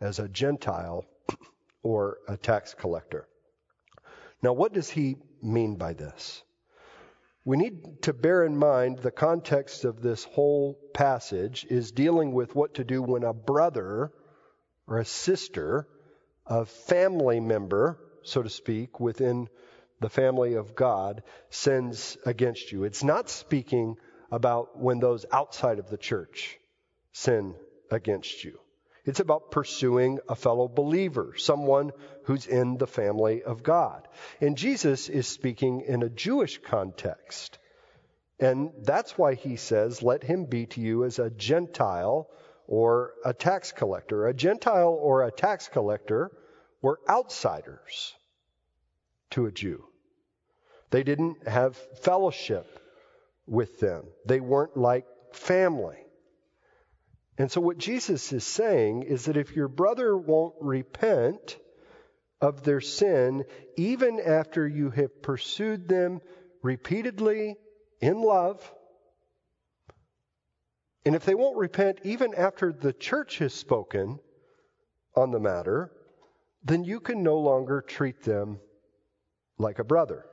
as 0.00 0.18
a 0.18 0.28
Gentile 0.28 1.04
or 1.82 2.18
a 2.28 2.36
tax 2.36 2.74
collector. 2.74 3.26
Now, 4.42 4.52
what 4.52 4.72
does 4.72 4.90
he 4.90 5.16
mean 5.42 5.76
by 5.76 5.94
this? 5.94 6.42
We 7.44 7.56
need 7.56 8.02
to 8.02 8.12
bear 8.12 8.44
in 8.44 8.58
mind 8.58 8.98
the 8.98 9.10
context 9.10 9.86
of 9.86 10.02
this 10.02 10.24
whole 10.24 10.78
passage 10.92 11.66
is 11.70 11.92
dealing 11.92 12.32
with 12.32 12.54
what 12.54 12.74
to 12.74 12.84
do 12.84 13.02
when 13.02 13.24
a 13.24 13.32
brother 13.32 14.12
or 14.86 14.98
a 14.98 15.04
sister, 15.04 15.88
a 16.46 16.66
family 16.66 17.40
member, 17.40 17.98
so 18.22 18.42
to 18.42 18.50
speak, 18.50 19.00
within 19.00 19.48
the 20.00 20.08
family 20.08 20.54
of 20.54 20.74
God, 20.74 21.22
sins 21.50 22.16
against 22.24 22.72
you. 22.72 22.84
It's 22.84 23.04
not 23.04 23.28
speaking 23.28 23.96
about 24.30 24.78
when 24.78 25.00
those 25.00 25.24
outside 25.32 25.78
of 25.78 25.90
the 25.90 25.96
church 25.96 26.58
sin 27.12 27.54
against 27.90 28.44
you. 28.44 28.58
It's 29.04 29.20
about 29.20 29.50
pursuing 29.50 30.18
a 30.28 30.34
fellow 30.34 30.68
believer, 30.68 31.34
someone 31.38 31.92
who's 32.24 32.46
in 32.46 32.76
the 32.76 32.86
family 32.86 33.42
of 33.42 33.62
God. 33.62 34.06
And 34.40 34.56
Jesus 34.56 35.08
is 35.08 35.26
speaking 35.26 35.80
in 35.80 36.02
a 36.02 36.10
Jewish 36.10 36.60
context. 36.60 37.58
And 38.38 38.70
that's 38.82 39.16
why 39.16 39.34
he 39.34 39.56
says, 39.56 40.02
Let 40.02 40.22
him 40.22 40.44
be 40.44 40.66
to 40.66 40.80
you 40.82 41.04
as 41.04 41.18
a 41.18 41.30
Gentile 41.30 42.28
or 42.66 43.14
a 43.24 43.32
tax 43.32 43.72
collector. 43.72 44.26
A 44.26 44.34
Gentile 44.34 44.96
or 45.00 45.22
a 45.22 45.32
tax 45.32 45.68
collector 45.68 46.30
were 46.82 47.00
outsiders 47.08 48.14
to 49.30 49.46
a 49.46 49.50
Jew. 49.50 49.87
They 50.90 51.02
didn't 51.02 51.46
have 51.46 51.76
fellowship 51.76 52.66
with 53.46 53.80
them, 53.80 54.04
they 54.26 54.40
weren't 54.40 54.76
like 54.76 55.06
family. 55.32 55.96
And 57.38 57.50
so, 57.50 57.60
what 57.60 57.78
Jesus 57.78 58.32
is 58.32 58.44
saying 58.44 59.04
is 59.04 59.26
that 59.26 59.36
if 59.36 59.54
your 59.54 59.68
brother 59.68 60.16
won't 60.16 60.54
repent 60.60 61.56
of 62.40 62.64
their 62.64 62.80
sin, 62.80 63.44
even 63.76 64.20
after 64.20 64.66
you 64.66 64.90
have 64.90 65.22
pursued 65.22 65.88
them 65.88 66.20
repeatedly 66.62 67.56
in 68.00 68.20
love, 68.20 68.72
and 71.04 71.14
if 71.14 71.24
they 71.24 71.34
won't 71.34 71.56
repent 71.56 72.00
even 72.04 72.34
after 72.34 72.72
the 72.72 72.92
church 72.92 73.38
has 73.38 73.54
spoken 73.54 74.18
on 75.14 75.30
the 75.30 75.40
matter, 75.40 75.92
then 76.64 76.84
you 76.84 77.00
can 77.00 77.22
no 77.22 77.38
longer 77.38 77.80
treat 77.80 78.22
them 78.24 78.58
like 79.58 79.78
a 79.78 79.84
brother. 79.84 80.26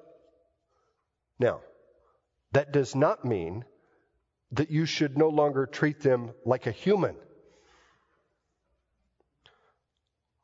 Now, 1.40 1.62
that 2.52 2.72
does 2.72 2.96
not 2.96 3.26
mean 3.26 3.66
that 4.52 4.72
you 4.72 4.86
should 4.86 5.18
no 5.18 5.30
longer 5.30 5.66
treat 5.66 6.00
them 6.00 6.32
like 6.46 6.68
a 6.68 6.72
human. 6.72 7.16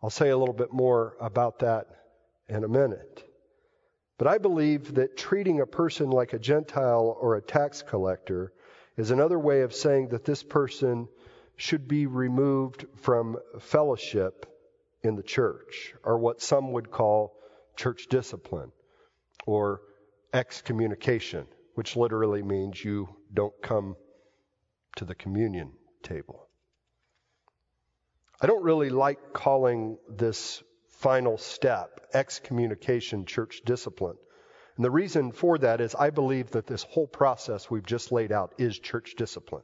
I'll 0.03 0.09
say 0.09 0.29
a 0.29 0.37
little 0.37 0.53
bit 0.53 0.73
more 0.73 1.15
about 1.21 1.59
that 1.59 1.87
in 2.49 2.63
a 2.63 2.67
minute. 2.67 3.23
But 4.17 4.27
I 4.27 4.37
believe 4.37 4.95
that 4.95 5.17
treating 5.17 5.61
a 5.61 5.65
person 5.65 6.09
like 6.09 6.33
a 6.33 6.39
Gentile 6.39 7.17
or 7.19 7.35
a 7.35 7.41
tax 7.41 7.81
collector 7.81 8.51
is 8.97 9.11
another 9.11 9.39
way 9.39 9.61
of 9.61 9.73
saying 9.73 10.09
that 10.09 10.25
this 10.25 10.43
person 10.43 11.07
should 11.55 11.87
be 11.87 12.07
removed 12.07 12.85
from 12.97 13.37
fellowship 13.59 14.45
in 15.03 15.15
the 15.15 15.23
church, 15.23 15.93
or 16.03 16.17
what 16.17 16.41
some 16.41 16.71
would 16.73 16.91
call 16.91 17.35
church 17.75 18.07
discipline 18.09 18.71
or 19.45 19.81
excommunication 20.33 21.45
which 21.75 21.95
literally 21.95 22.43
means 22.43 22.83
you 22.83 23.09
don't 23.33 23.53
come 23.61 23.95
to 24.95 25.05
the 25.05 25.15
communion 25.15 25.71
table. 26.03 26.47
I 28.41 28.47
don't 28.47 28.63
really 28.63 28.89
like 28.89 29.33
calling 29.33 29.97
this 30.09 30.61
final 30.89 31.37
step 31.37 32.01
excommunication 32.13 33.25
church 33.25 33.61
discipline. 33.65 34.17
And 34.75 34.85
the 34.85 34.91
reason 34.91 35.31
for 35.31 35.57
that 35.59 35.79
is 35.79 35.95
I 35.95 36.09
believe 36.09 36.51
that 36.51 36.67
this 36.67 36.83
whole 36.83 37.07
process 37.07 37.69
we've 37.69 37.85
just 37.85 38.11
laid 38.11 38.31
out 38.31 38.53
is 38.57 38.77
church 38.77 39.15
discipline. 39.17 39.63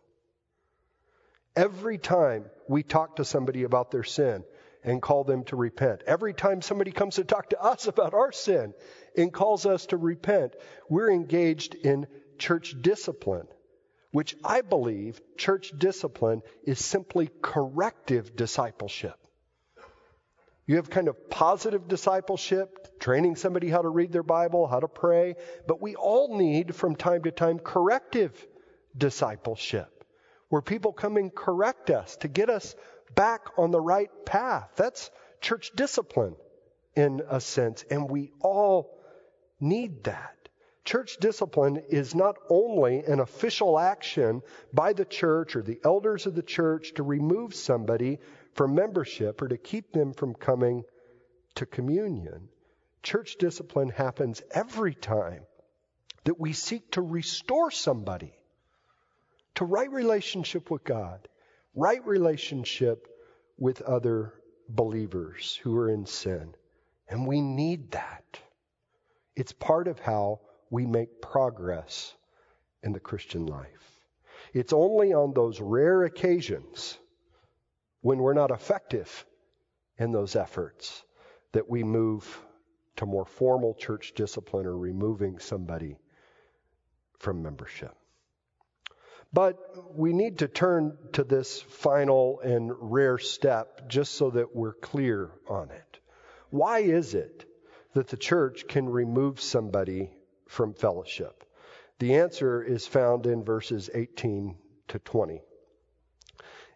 Every 1.55 1.97
time 1.97 2.45
we 2.69 2.83
talk 2.83 3.15
to 3.15 3.25
somebody 3.25 3.63
about 3.63 3.91
their 3.91 4.03
sin 4.03 4.43
and 4.83 5.01
call 5.01 5.23
them 5.23 5.43
to 5.45 5.55
repent, 5.55 6.03
every 6.05 6.33
time 6.33 6.61
somebody 6.61 6.91
comes 6.91 7.15
to 7.15 7.23
talk 7.23 7.49
to 7.49 7.61
us 7.61 7.87
about 7.87 8.13
our 8.13 8.31
sin 8.31 8.73
and 9.15 9.33
calls 9.33 9.65
us 9.65 9.87
to 9.87 9.97
repent, 9.97 10.53
we're 10.89 11.11
engaged 11.11 11.75
in 11.75 12.07
church 12.37 12.75
discipline. 12.81 13.47
which 14.11 14.35
I 14.43 14.61
believe 14.61 15.21
church 15.37 15.71
discipline 15.77 16.41
is 16.63 16.83
simply 16.83 17.29
corrective 17.41 18.35
discipleship. 18.35 19.15
You 20.65 20.77
have 20.77 20.89
kind 20.89 21.07
of 21.07 21.29
positive 21.29 21.87
discipleship, 21.87 22.99
training 22.99 23.35
somebody 23.35 23.69
how 23.69 23.81
to 23.81 23.89
read 23.89 24.11
their 24.11 24.23
Bible, 24.23 24.67
how 24.67 24.79
to 24.79 24.87
pray, 24.87 25.35
but 25.67 25.81
we 25.81 25.95
all 25.95 26.37
need 26.37 26.75
from 26.75 26.95
time 26.95 27.23
to 27.23 27.31
time 27.31 27.59
corrective 27.59 28.33
discipleship 28.97 30.03
where 30.49 30.61
people 30.61 30.93
come 30.93 31.17
and 31.17 31.33
correct 31.33 31.89
us 31.89 32.15
to 32.17 32.27
get 32.27 32.49
us 32.49 32.75
back 33.15 33.41
on 33.57 33.71
the 33.71 33.81
right 33.81 34.09
path. 34.25 34.69
That's 34.75 35.09
church 35.41 35.71
discipline 35.75 36.35
in 36.95 37.21
a 37.29 37.39
sense, 37.39 37.83
and 37.89 38.09
we 38.09 38.31
all 38.41 38.97
need 39.59 40.05
that. 40.05 40.33
Church 40.85 41.17
discipline 41.19 41.83
is 41.89 42.15
not 42.15 42.37
only 42.49 43.03
an 43.03 43.19
official 43.19 43.77
action 43.77 44.41
by 44.73 44.93
the 44.93 45.03
church 45.03 45.55
or 45.55 45.61
the 45.61 45.81
elders 45.83 46.25
of 46.25 46.33
the 46.33 46.41
church 46.41 46.93
to 46.93 47.03
remove 47.03 47.53
somebody 47.53 48.19
from 48.53 48.73
membership 48.73 49.41
or 49.41 49.49
to 49.49 49.57
keep 49.57 49.91
them 49.91 50.13
from 50.13 50.33
coming 50.33 50.83
to 51.55 51.65
communion. 51.65 52.47
Church 53.03 53.35
discipline 53.37 53.89
happens 53.89 54.41
every 54.51 54.95
time 54.95 55.43
that 56.23 56.39
we 56.39 56.53
seek 56.53 56.89
to 56.91 57.01
restore 57.01 57.69
somebody 57.69 58.33
to 59.55 59.65
right 59.65 59.91
relationship 59.91 60.69
with 60.71 60.83
God, 60.83 61.27
right 61.77 62.05
relationship 62.07 63.07
with 63.57 63.81
other 63.83 64.33
believers 64.67 65.57
who 65.61 65.77
are 65.77 65.89
in 65.89 66.05
sin. 66.05 66.53
And 67.07 67.27
we 67.27 67.39
need 67.39 67.91
that. 67.91 68.39
It's 69.35 69.53
part 69.53 69.87
of 69.87 69.99
how 69.99 70.41
we 70.71 70.85
make 70.87 71.21
progress 71.21 72.13
in 72.81 72.91
the 72.93 72.99
Christian 72.99 73.45
life. 73.45 74.01
It's 74.53 74.73
only 74.73 75.13
on 75.13 75.33
those 75.33 75.61
rare 75.61 76.03
occasions 76.03 76.97
when 78.01 78.17
we're 78.17 78.33
not 78.33 78.51
effective 78.51 79.25
in 79.97 80.11
those 80.11 80.35
efforts 80.35 81.03
that 81.51 81.69
we 81.69 81.83
move 81.83 82.43
to 82.95 83.05
more 83.05 83.25
formal 83.25 83.75
church 83.75 84.13
discipline 84.15 84.65
or 84.65 84.75
removing 84.75 85.37
somebody 85.37 85.97
from 87.19 87.43
membership. 87.43 87.95
But 89.33 89.95
we 89.95 90.13
need 90.13 90.39
to 90.39 90.47
turn 90.47 90.97
to 91.13 91.23
this 91.23 91.61
final 91.61 92.39
and 92.39 92.71
rare 92.79 93.17
step 93.17 93.89
just 93.89 94.13
so 94.13 94.29
that 94.31 94.55
we're 94.55 94.73
clear 94.73 95.31
on 95.47 95.69
it. 95.71 95.99
Why 96.49 96.79
is 96.79 97.13
it 97.13 97.45
that 97.93 98.07
the 98.07 98.17
church 98.17 98.67
can 98.67 98.87
remove 98.87 99.41
somebody 99.41 100.11
from 100.47 100.73
fellowship? 100.73 101.43
The 101.99 102.15
answer 102.15 102.63
is 102.63 102.87
found 102.87 103.25
in 103.25 103.43
verses 103.43 103.89
18 103.93 104.55
to 104.89 104.99
20. 104.99 105.41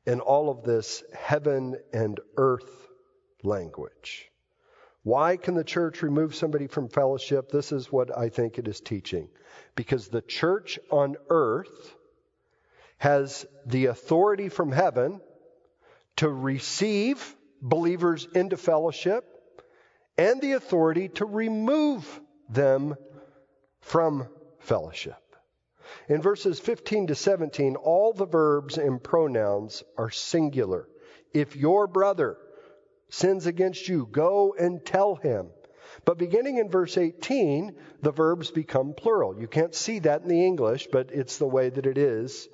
In 0.05 0.20
all 0.20 0.50
of 0.50 0.63
this 0.63 1.03
heaven 1.13 1.77
and 1.93 2.20
earth 2.38 2.88
language. 3.43 4.29
Why 5.03 5.38
can 5.38 5.55
the 5.55 5.63
church 5.63 6.01
remove 6.03 6.36
somebody 6.36 6.67
from 6.67 6.89
fellowship? 6.89 7.50
This 7.50 7.72
is 7.72 7.91
what 7.91 8.15
I 8.15 8.29
think 8.29 8.58
it 8.58 8.67
is 8.67 8.81
teaching. 8.81 9.29
Because 9.75 10.08
the 10.08 10.22
church 10.22 10.79
on 10.91 11.15
earth 11.29 11.96
has 13.01 13.48
the 13.65 13.88
authority 13.88 14.48
from 14.48 14.72
heaven 14.72 15.20
to 16.17 16.29
receive 16.29 17.36
believers 17.60 18.27
into 18.36 18.55
fellowship 18.55 19.25
and 20.20 20.39
the 20.39 20.51
authority 20.51 21.10
to 21.10 21.25
remove 21.25 22.22
them 22.48 22.93
from 23.79 24.27
fellowship. 24.60 25.17
In 26.10 26.22
verses 26.22 26.60
15 26.60 27.08
to 27.08 27.15
17, 27.15 27.75
all 27.75 28.13
the 28.13 28.27
verbs 28.27 28.77
and 28.77 29.03
pronouns 29.03 29.81
are 29.98 30.12
singular. 30.12 30.88
If 31.34 31.55
your 31.55 31.88
brother 31.88 32.38
sins 33.10 33.47
against 33.47 33.88
you, 33.88 34.08
go 34.12 34.54
and 34.54 34.86
tell 34.86 35.15
him. 35.15 35.49
But 36.06 36.19
beginning 36.19 36.60
in 36.60 36.69
verse 36.69 36.99
18, 36.99 37.75
the 38.04 38.12
verbs 38.12 38.52
become 38.52 38.93
plural. 38.93 39.41
You 39.41 39.47
can't 39.47 39.73
see 39.73 39.97
that 39.99 40.21
in 40.21 40.28
the 40.28 40.45
English, 40.45 40.89
but 40.91 41.10
it's 41.12 41.39
the 41.39 41.47
way 41.47 41.69
that 41.69 41.88
it 41.88 41.97
is 41.97 42.47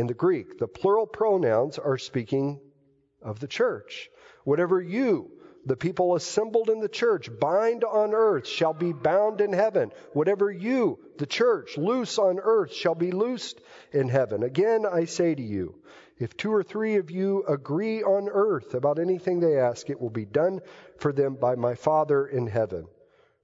in 0.00 0.06
the 0.06 0.14
Greek. 0.14 0.58
The 0.58 0.66
plural 0.66 1.06
pronouns 1.06 1.78
are 1.78 1.98
speaking 1.98 2.58
of 3.22 3.38
the 3.38 3.46
church. 3.46 4.08
Whatever 4.44 4.80
you, 4.80 5.30
the 5.66 5.76
people 5.76 6.16
assembled 6.16 6.70
in 6.70 6.80
the 6.80 6.88
church, 6.88 7.28
bind 7.38 7.84
on 7.84 8.14
earth 8.14 8.46
shall 8.46 8.72
be 8.72 8.94
bound 8.94 9.42
in 9.42 9.52
heaven. 9.52 9.92
Whatever 10.14 10.50
you, 10.50 10.98
the 11.18 11.26
church, 11.26 11.76
loose 11.76 12.18
on 12.18 12.38
earth 12.40 12.72
shall 12.72 12.94
be 12.94 13.10
loosed 13.10 13.60
in 13.92 14.08
heaven. 14.08 14.42
Again, 14.42 14.86
I 14.90 15.04
say 15.04 15.34
to 15.34 15.42
you, 15.42 15.74
if 16.18 16.34
two 16.34 16.52
or 16.52 16.62
three 16.62 16.96
of 16.96 17.10
you 17.10 17.44
agree 17.46 18.02
on 18.02 18.28
earth 18.30 18.74
about 18.74 18.98
anything 18.98 19.40
they 19.40 19.58
ask, 19.58 19.90
it 19.90 20.00
will 20.00 20.10
be 20.10 20.24
done 20.24 20.60
for 20.98 21.12
them 21.12 21.34
by 21.34 21.56
my 21.56 21.74
Father 21.74 22.26
in 22.26 22.46
heaven. 22.46 22.86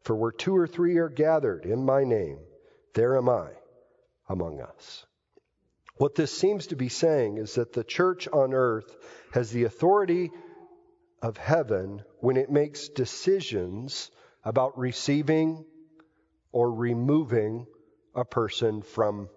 For 0.02 0.16
where 0.16 0.32
two 0.32 0.56
or 0.56 0.66
three 0.66 0.96
are 0.96 1.08
gathered 1.10 1.66
in 1.66 1.84
my 1.84 2.04
name, 2.04 2.38
there 2.94 3.16
am 3.16 3.28
I 3.28 3.48
among 4.28 4.62
us. 4.62 5.04
What 5.96 6.14
this 6.14 6.30
seems 6.30 6.68
to 6.68 6.76
be 6.76 6.88
saying 6.88 7.38
is 7.38 7.54
that 7.54 7.72
the 7.72 7.84
church 7.84 8.28
on 8.28 8.52
earth 8.52 8.94
has 9.32 9.50
the 9.50 9.64
authority 9.64 10.30
of 11.22 11.38
heaven 11.38 12.02
when 12.20 12.36
it 12.36 12.50
makes 12.50 12.88
decisions 12.88 14.10
about 14.44 14.78
receiving 14.78 15.64
or 16.52 16.70
removing 16.70 17.66
a 18.14 18.24
person 18.24 18.82
from 18.82 19.28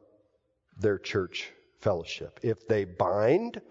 their 0.77 0.97
church 0.97 1.51
fellowship. 1.79 2.39
If 2.43 2.67
they 2.67 2.83
bind, 2.83 3.61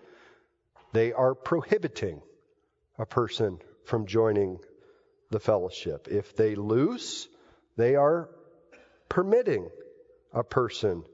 they 0.92 1.12
are 1.12 1.34
prohibiting 1.34 2.22
a 2.98 3.06
person 3.06 3.58
from 3.84 4.06
joining 4.06 4.58
the 5.30 5.40
fellowship. 5.40 6.08
If 6.08 6.34
they 6.36 6.54
loose, 6.54 7.28
they 7.76 7.96
are 7.96 8.30
permitting 9.08 9.70
a 10.32 10.42
person 10.42 11.04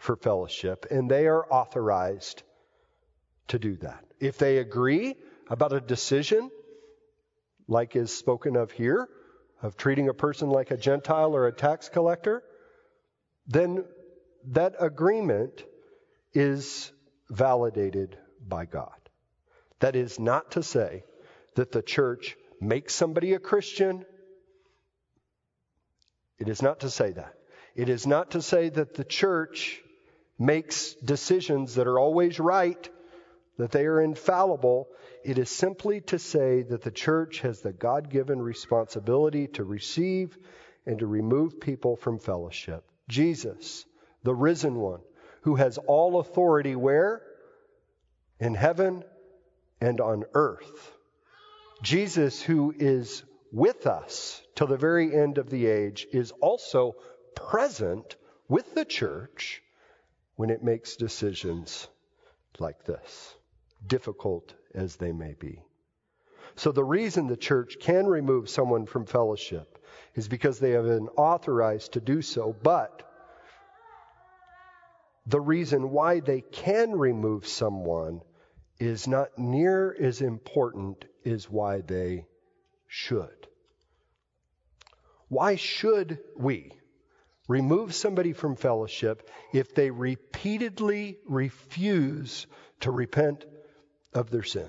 for 0.00 0.16
fellowship, 0.16 0.86
and 0.90 1.10
they 1.10 1.26
are 1.26 1.46
authorized 1.52 2.42
to 3.48 3.58
do 3.58 3.76
that. 3.76 4.02
If 4.18 4.38
they 4.38 4.56
agree 4.56 5.14
about 5.48 5.74
a 5.74 5.80
decision, 5.80 6.50
like 7.68 7.94
is 7.94 8.10
spoken 8.10 8.56
of 8.56 8.70
here, 8.70 9.08
of 9.62 9.76
treating 9.76 10.08
a 10.08 10.14
person 10.14 10.48
like 10.48 10.70
a 10.70 10.78
Gentile 10.78 11.36
or 11.36 11.46
a 11.46 11.52
tax 11.52 11.90
collector, 11.90 12.42
then 13.46 13.84
that 14.48 14.74
agreement 14.80 15.64
is 16.32 16.90
validated 17.28 18.16
by 18.40 18.64
God. 18.64 18.88
That 19.80 19.96
is 19.96 20.18
not 20.18 20.52
to 20.52 20.62
say 20.62 21.04
that 21.56 21.72
the 21.72 21.82
church 21.82 22.38
makes 22.58 22.94
somebody 22.94 23.34
a 23.34 23.38
Christian. 23.38 24.06
It 26.38 26.48
is 26.48 26.62
not 26.62 26.80
to 26.80 26.90
say 26.90 27.12
that. 27.12 27.34
It 27.74 27.90
is 27.90 28.06
not 28.06 28.30
to 28.30 28.40
say 28.40 28.70
that 28.70 28.94
the 28.94 29.04
church 29.04 29.82
makes 30.40 30.94
decisions 30.94 31.74
that 31.74 31.86
are 31.86 31.98
always 31.98 32.40
right, 32.40 32.88
that 33.58 33.70
they 33.70 33.84
are 33.84 34.00
infallible. 34.00 34.88
It 35.22 35.38
is 35.38 35.50
simply 35.50 36.00
to 36.02 36.18
say 36.18 36.62
that 36.62 36.80
the 36.80 36.90
church 36.90 37.40
has 37.40 37.60
the 37.60 37.74
God 37.74 38.08
given 38.08 38.40
responsibility 38.40 39.48
to 39.48 39.64
receive 39.64 40.36
and 40.86 40.98
to 41.00 41.06
remove 41.06 41.60
people 41.60 41.94
from 41.94 42.18
fellowship. 42.18 42.82
Jesus, 43.06 43.84
the 44.22 44.34
risen 44.34 44.76
one, 44.76 45.00
who 45.42 45.56
has 45.56 45.76
all 45.76 46.18
authority 46.18 46.74
where? 46.74 47.22
In 48.38 48.54
heaven 48.54 49.04
and 49.78 50.00
on 50.00 50.24
earth. 50.32 50.92
Jesus, 51.82 52.40
who 52.40 52.74
is 52.78 53.24
with 53.52 53.86
us 53.86 54.40
till 54.54 54.68
the 54.68 54.78
very 54.78 55.14
end 55.14 55.36
of 55.36 55.50
the 55.50 55.66
age, 55.66 56.06
is 56.12 56.30
also 56.40 56.94
present 57.34 58.16
with 58.48 58.74
the 58.74 58.86
church 58.86 59.62
when 60.40 60.48
it 60.48 60.62
makes 60.62 60.96
decisions 60.96 61.86
like 62.58 62.82
this, 62.86 63.34
difficult 63.86 64.54
as 64.74 64.96
they 64.96 65.12
may 65.12 65.34
be. 65.38 65.60
So, 66.56 66.72
the 66.72 66.82
reason 66.82 67.26
the 67.26 67.36
church 67.36 67.76
can 67.78 68.06
remove 68.06 68.48
someone 68.48 68.86
from 68.86 69.04
fellowship 69.04 69.78
is 70.14 70.28
because 70.28 70.58
they 70.58 70.70
have 70.70 70.86
been 70.86 71.08
authorized 71.08 71.92
to 71.92 72.00
do 72.00 72.22
so, 72.22 72.56
but 72.62 73.06
the 75.26 75.42
reason 75.42 75.90
why 75.90 76.20
they 76.20 76.40
can 76.40 76.92
remove 76.92 77.46
someone 77.46 78.22
is 78.78 79.06
not 79.06 79.38
near 79.38 79.94
as 80.00 80.22
important 80.22 81.04
as 81.26 81.50
why 81.50 81.82
they 81.82 82.24
should. 82.86 83.46
Why 85.28 85.56
should 85.56 86.18
we? 86.34 86.79
Remove 87.50 87.92
somebody 87.92 88.32
from 88.32 88.54
fellowship 88.54 89.28
if 89.52 89.74
they 89.74 89.90
repeatedly 89.90 91.18
refuse 91.26 92.46
to 92.78 92.92
repent 92.92 93.44
of 94.14 94.30
their 94.30 94.44
sin? 94.44 94.68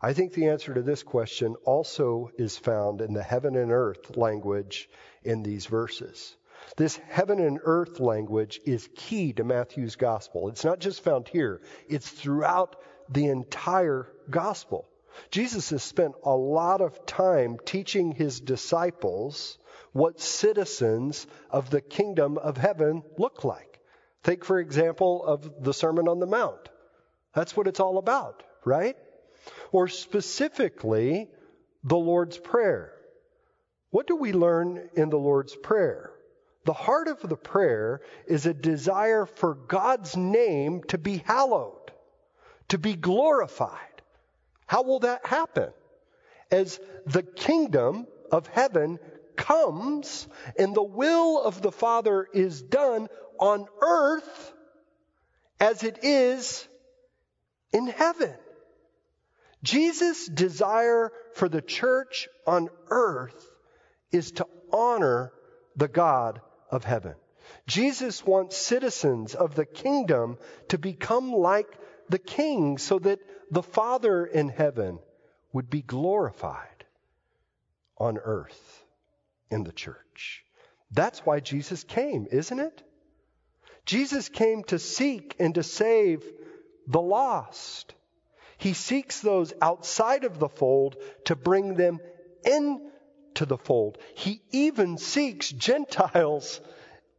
I 0.00 0.12
think 0.12 0.32
the 0.32 0.46
answer 0.48 0.72
to 0.72 0.82
this 0.82 1.02
question 1.02 1.56
also 1.64 2.30
is 2.38 2.56
found 2.56 3.00
in 3.00 3.14
the 3.14 3.22
heaven 3.22 3.56
and 3.56 3.72
earth 3.72 4.16
language 4.16 4.88
in 5.24 5.42
these 5.42 5.66
verses. 5.66 6.36
This 6.76 6.96
heaven 7.08 7.40
and 7.40 7.58
earth 7.64 7.98
language 7.98 8.60
is 8.64 8.88
key 8.94 9.32
to 9.32 9.42
Matthew's 9.42 9.96
gospel. 9.96 10.48
It's 10.50 10.64
not 10.64 10.78
just 10.78 11.02
found 11.02 11.26
here, 11.26 11.62
it's 11.88 12.08
throughout 12.08 12.76
the 13.08 13.26
entire 13.26 14.06
gospel. 14.30 14.86
Jesus 15.32 15.70
has 15.70 15.82
spent 15.82 16.14
a 16.22 16.36
lot 16.36 16.80
of 16.80 17.06
time 17.06 17.58
teaching 17.64 18.12
his 18.12 18.40
disciples 18.40 19.58
what 19.94 20.20
citizens 20.20 21.26
of 21.50 21.70
the 21.70 21.80
kingdom 21.80 22.36
of 22.36 22.56
heaven 22.56 23.02
look 23.16 23.44
like. 23.44 23.78
Take, 24.24 24.44
for 24.44 24.58
example, 24.58 25.24
of 25.24 25.62
the 25.62 25.72
Sermon 25.72 26.08
on 26.08 26.18
the 26.18 26.26
Mount. 26.26 26.68
That's 27.32 27.56
what 27.56 27.68
it's 27.68 27.78
all 27.78 27.98
about, 27.98 28.42
right? 28.64 28.96
Or 29.70 29.86
specifically, 29.86 31.28
the 31.84 31.96
Lord's 31.96 32.36
Prayer. 32.36 32.92
What 33.90 34.08
do 34.08 34.16
we 34.16 34.32
learn 34.32 34.90
in 34.94 35.10
the 35.10 35.16
Lord's 35.16 35.54
Prayer? 35.54 36.10
The 36.64 36.72
heart 36.72 37.06
of 37.06 37.20
the 37.20 37.36
prayer 37.36 38.00
is 38.26 38.46
a 38.46 38.54
desire 38.54 39.26
for 39.26 39.54
God's 39.54 40.16
name 40.16 40.82
to 40.88 40.98
be 40.98 41.18
hallowed, 41.18 41.92
to 42.68 42.78
be 42.78 42.94
glorified. 42.94 44.02
How 44.66 44.82
will 44.82 45.00
that 45.00 45.24
happen? 45.24 45.70
As 46.50 46.80
the 47.06 47.22
kingdom 47.22 48.08
of 48.32 48.48
heaven 48.48 48.98
comes 49.36 50.26
and 50.58 50.74
the 50.74 50.82
will 50.82 51.42
of 51.42 51.62
the 51.62 51.72
Father 51.72 52.26
is 52.32 52.62
done 52.62 53.08
on 53.38 53.66
earth 53.80 54.52
as 55.60 55.82
it 55.82 56.00
is 56.02 56.66
in 57.72 57.86
heaven. 57.86 58.34
Jesus' 59.62 60.26
desire 60.26 61.10
for 61.34 61.48
the 61.48 61.62
church 61.62 62.28
on 62.46 62.68
earth 62.88 63.50
is 64.12 64.32
to 64.32 64.46
honor 64.72 65.32
the 65.76 65.88
God 65.88 66.40
of 66.70 66.84
heaven. 66.84 67.14
Jesus 67.66 68.24
wants 68.24 68.56
citizens 68.56 69.34
of 69.34 69.54
the 69.54 69.64
kingdom 69.64 70.38
to 70.68 70.78
become 70.78 71.32
like 71.32 71.68
the 72.08 72.18
king 72.18 72.78
so 72.78 72.98
that 72.98 73.20
the 73.50 73.62
Father 73.62 74.26
in 74.26 74.48
heaven 74.48 74.98
would 75.52 75.70
be 75.70 75.82
glorified 75.82 76.84
on 77.96 78.18
earth 78.18 78.83
in 79.50 79.64
the 79.64 79.72
church. 79.72 80.44
That's 80.90 81.20
why 81.20 81.40
Jesus 81.40 81.84
came, 81.84 82.26
isn't 82.30 82.58
it? 82.58 82.82
Jesus 83.86 84.28
came 84.28 84.64
to 84.64 84.78
seek 84.78 85.36
and 85.38 85.54
to 85.56 85.62
save 85.62 86.24
the 86.86 87.00
lost. 87.00 87.94
He 88.58 88.72
seeks 88.72 89.20
those 89.20 89.52
outside 89.60 90.24
of 90.24 90.38
the 90.38 90.48
fold 90.48 90.96
to 91.26 91.36
bring 91.36 91.74
them 91.74 91.98
into 92.44 93.46
the 93.46 93.58
fold. 93.58 93.98
He 94.14 94.40
even 94.52 94.96
seeks 94.98 95.50
Gentiles 95.50 96.60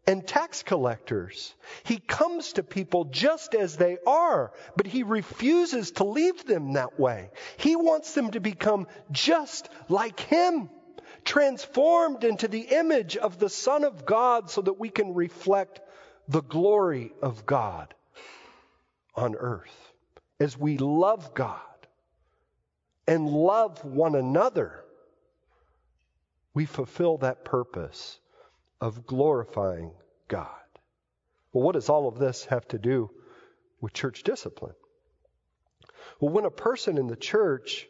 and 0.08 0.26
tax 0.26 0.64
collectors. 0.64 1.54
He 1.84 1.98
comes 1.98 2.54
to 2.54 2.64
people 2.64 3.06
just 3.06 3.56
as 3.56 3.76
they 3.76 3.98
are, 4.06 4.54
but 4.76 4.88
he 4.88 5.04
refuses 5.04 5.92
to 5.92 6.04
leave 6.04 6.46
them 6.46 6.74
that 6.74 7.00
way. 7.00 7.32
He 7.58 7.76
wants 7.76 8.14
them 8.14 8.32
to 8.32 8.40
become 8.40 8.88
just 9.12 9.68
like 9.90 10.20
him, 10.20 10.70
transformed 11.26 12.24
into 12.24 12.48
the 12.48 12.62
image 12.62 13.18
of 13.18 13.40
the 13.40 13.50
Son 13.50 13.84
of 13.84 14.06
God 14.06 14.50
so 14.50 14.62
that 14.62 14.80
we 14.80 14.90
can 14.90 15.14
reflect 15.14 15.82
the 16.28 16.42
glory 16.42 17.12
of 17.22 17.46
God 17.46 17.94
on 19.16 19.36
earth. 19.36 19.94
As 20.40 20.58
we 20.58 20.78
love 20.78 21.34
God 21.34 21.60
and 23.08 23.28
love 23.28 23.84
one 23.84 24.16
another, 24.16 24.84
we 26.54 26.66
fulfill 26.66 27.18
that 27.18 27.44
purpose 27.44 28.20
of 28.80 29.06
glorifying 29.06 29.92
God. 30.28 30.50
Well, 31.52 31.64
what 31.64 31.74
does 31.74 31.90
all 31.90 32.08
of 32.08 32.20
this 32.20 32.46
have 32.46 32.68
to 32.70 32.78
do 32.78 33.10
with 33.82 33.94
church 33.94 34.24
discipline? 34.24 34.76
Well, 36.20 36.32
when 36.32 36.46
a 36.46 36.52
person 36.52 36.98
in 36.98 37.08
the 37.08 37.16
church 37.16 37.88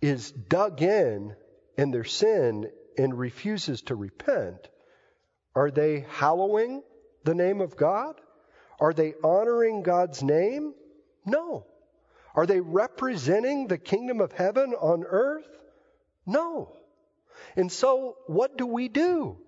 is 0.00 0.30
dug 0.30 0.82
in 0.82 1.34
in 1.80 1.90
their 1.90 2.04
sin 2.04 2.70
and 2.98 3.18
refuses 3.18 3.80
to 3.80 3.94
repent, 3.94 4.68
are 5.54 5.70
they 5.70 6.04
hallowing 6.10 6.82
the 7.24 7.34
name 7.34 7.62
of 7.62 7.74
God? 7.74 8.20
Are 8.78 8.92
they 8.92 9.14
honoring 9.24 9.82
God's 9.82 10.22
name? 10.22 10.74
No. 11.24 11.66
Are 12.34 12.44
they 12.44 12.60
representing 12.60 13.66
the 13.66 13.78
kingdom 13.78 14.20
of 14.20 14.30
heaven 14.32 14.74
on 14.74 15.04
earth? 15.08 15.48
No. 16.26 16.76
And 17.56 17.72
so, 17.72 18.16
what 18.26 18.58
do 18.58 18.66
we 18.66 18.88
do? 18.88 19.38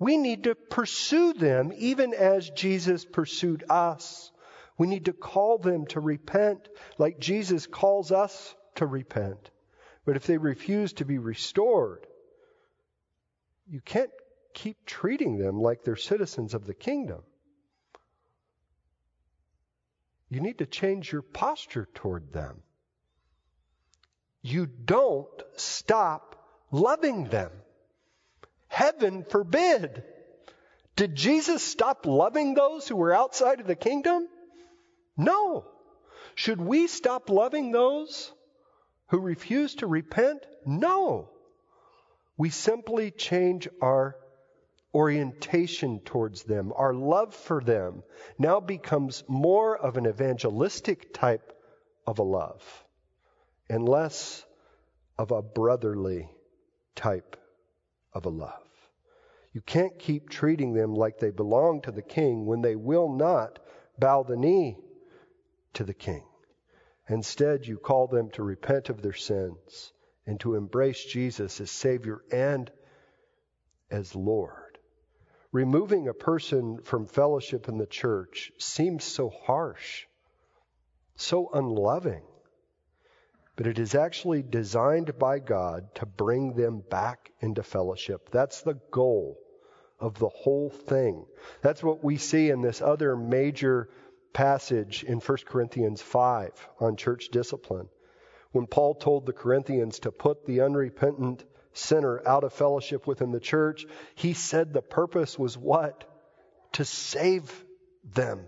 We 0.00 0.16
need 0.16 0.44
to 0.44 0.56
pursue 0.56 1.34
them 1.34 1.72
even 1.76 2.14
as 2.14 2.50
Jesus 2.50 3.04
pursued 3.04 3.62
us. 3.70 4.32
We 4.76 4.88
need 4.88 5.04
to 5.04 5.12
call 5.12 5.58
them 5.58 5.86
to 5.88 6.00
repent 6.00 6.68
like 6.98 7.20
Jesus 7.20 7.68
calls 7.68 8.10
us 8.10 8.54
to 8.74 8.86
repent. 8.86 9.50
But 10.06 10.16
if 10.16 10.26
they 10.26 10.38
refuse 10.38 10.94
to 10.94 11.04
be 11.04 11.18
restored, 11.18 12.06
you 13.68 13.80
can't 13.80 14.10
keep 14.54 14.86
treating 14.86 15.36
them 15.36 15.60
like 15.60 15.82
they're 15.82 15.96
citizens 15.96 16.54
of 16.54 16.64
the 16.64 16.74
kingdom. 16.74 17.22
You 20.30 20.40
need 20.40 20.58
to 20.58 20.66
change 20.66 21.10
your 21.10 21.22
posture 21.22 21.88
toward 21.92 22.32
them. 22.32 22.62
You 24.42 24.66
don't 24.66 25.42
stop 25.56 26.36
loving 26.70 27.24
them. 27.24 27.50
Heaven 28.68 29.24
forbid. 29.24 30.04
Did 30.94 31.16
Jesus 31.16 31.64
stop 31.64 32.06
loving 32.06 32.54
those 32.54 32.86
who 32.86 32.94
were 32.94 33.12
outside 33.12 33.60
of 33.60 33.66
the 33.66 33.74
kingdom? 33.74 34.28
No. 35.16 35.64
Should 36.36 36.60
we 36.60 36.86
stop 36.86 37.28
loving 37.28 37.72
those 37.72 38.32
who 39.08 39.20
refuse 39.20 39.74
to 39.76 39.86
repent? 39.86 40.44
No. 40.64 41.30
We 42.36 42.50
simply 42.50 43.10
change 43.10 43.68
our 43.80 44.16
orientation 44.94 46.00
towards 46.00 46.42
them, 46.44 46.72
our 46.74 46.94
love 46.94 47.34
for 47.34 47.62
them, 47.62 48.02
now 48.38 48.60
becomes 48.60 49.24
more 49.28 49.76
of 49.76 49.96
an 49.96 50.06
evangelistic 50.06 51.12
type 51.12 51.52
of 52.06 52.18
a 52.18 52.22
love 52.22 52.62
and 53.68 53.88
less 53.88 54.44
of 55.18 55.30
a 55.30 55.42
brotherly 55.42 56.30
type 56.94 57.36
of 58.12 58.24
a 58.24 58.30
love. 58.30 58.62
You 59.52 59.60
can't 59.60 59.98
keep 59.98 60.28
treating 60.28 60.72
them 60.72 60.94
like 60.94 61.18
they 61.18 61.30
belong 61.30 61.82
to 61.82 61.92
the 61.92 62.02
king 62.02 62.46
when 62.46 62.62
they 62.62 62.76
will 62.76 63.08
not 63.08 63.58
bow 63.98 64.22
the 64.22 64.36
knee 64.36 64.76
to 65.74 65.84
the 65.84 65.94
king. 65.94 66.24
Instead, 67.08 67.66
you 67.66 67.78
call 67.78 68.06
them 68.06 68.30
to 68.30 68.42
repent 68.42 68.88
of 68.90 69.00
their 69.00 69.12
sins 69.12 69.92
and 70.26 70.40
to 70.40 70.54
embrace 70.54 71.04
Jesus 71.04 71.60
as 71.60 71.70
Savior 71.70 72.20
and 72.32 72.70
as 73.90 74.14
Lord. 74.14 74.78
Removing 75.52 76.08
a 76.08 76.14
person 76.14 76.78
from 76.82 77.06
fellowship 77.06 77.68
in 77.68 77.78
the 77.78 77.86
church 77.86 78.50
seems 78.58 79.04
so 79.04 79.30
harsh, 79.30 80.06
so 81.14 81.48
unloving. 81.52 82.22
But 83.54 83.66
it 83.66 83.78
is 83.78 83.94
actually 83.94 84.42
designed 84.42 85.18
by 85.18 85.38
God 85.38 85.94
to 85.94 86.06
bring 86.06 86.54
them 86.54 86.82
back 86.90 87.30
into 87.40 87.62
fellowship. 87.62 88.28
That's 88.30 88.62
the 88.62 88.78
goal 88.90 89.38
of 89.98 90.18
the 90.18 90.28
whole 90.28 90.68
thing. 90.68 91.24
That's 91.62 91.82
what 91.82 92.04
we 92.04 92.18
see 92.18 92.50
in 92.50 92.60
this 92.60 92.82
other 92.82 93.16
major 93.16 93.88
passage 94.36 95.02
in 95.02 95.18
1 95.18 95.38
Corinthians 95.46 96.02
5 96.02 96.50
on 96.80 96.96
church 96.96 97.30
discipline. 97.30 97.88
When 98.52 98.66
Paul 98.66 98.94
told 98.94 99.24
the 99.24 99.32
Corinthians 99.32 100.00
to 100.00 100.12
put 100.12 100.44
the 100.44 100.60
unrepentant 100.60 101.42
sinner 101.72 102.20
out 102.28 102.44
of 102.44 102.52
fellowship 102.52 103.06
within 103.06 103.32
the 103.32 103.40
church, 103.40 103.86
he 104.14 104.34
said 104.34 104.74
the 104.74 104.82
purpose 104.82 105.38
was 105.38 105.56
what? 105.56 106.04
To 106.72 106.84
save 106.84 107.50
them. 108.04 108.44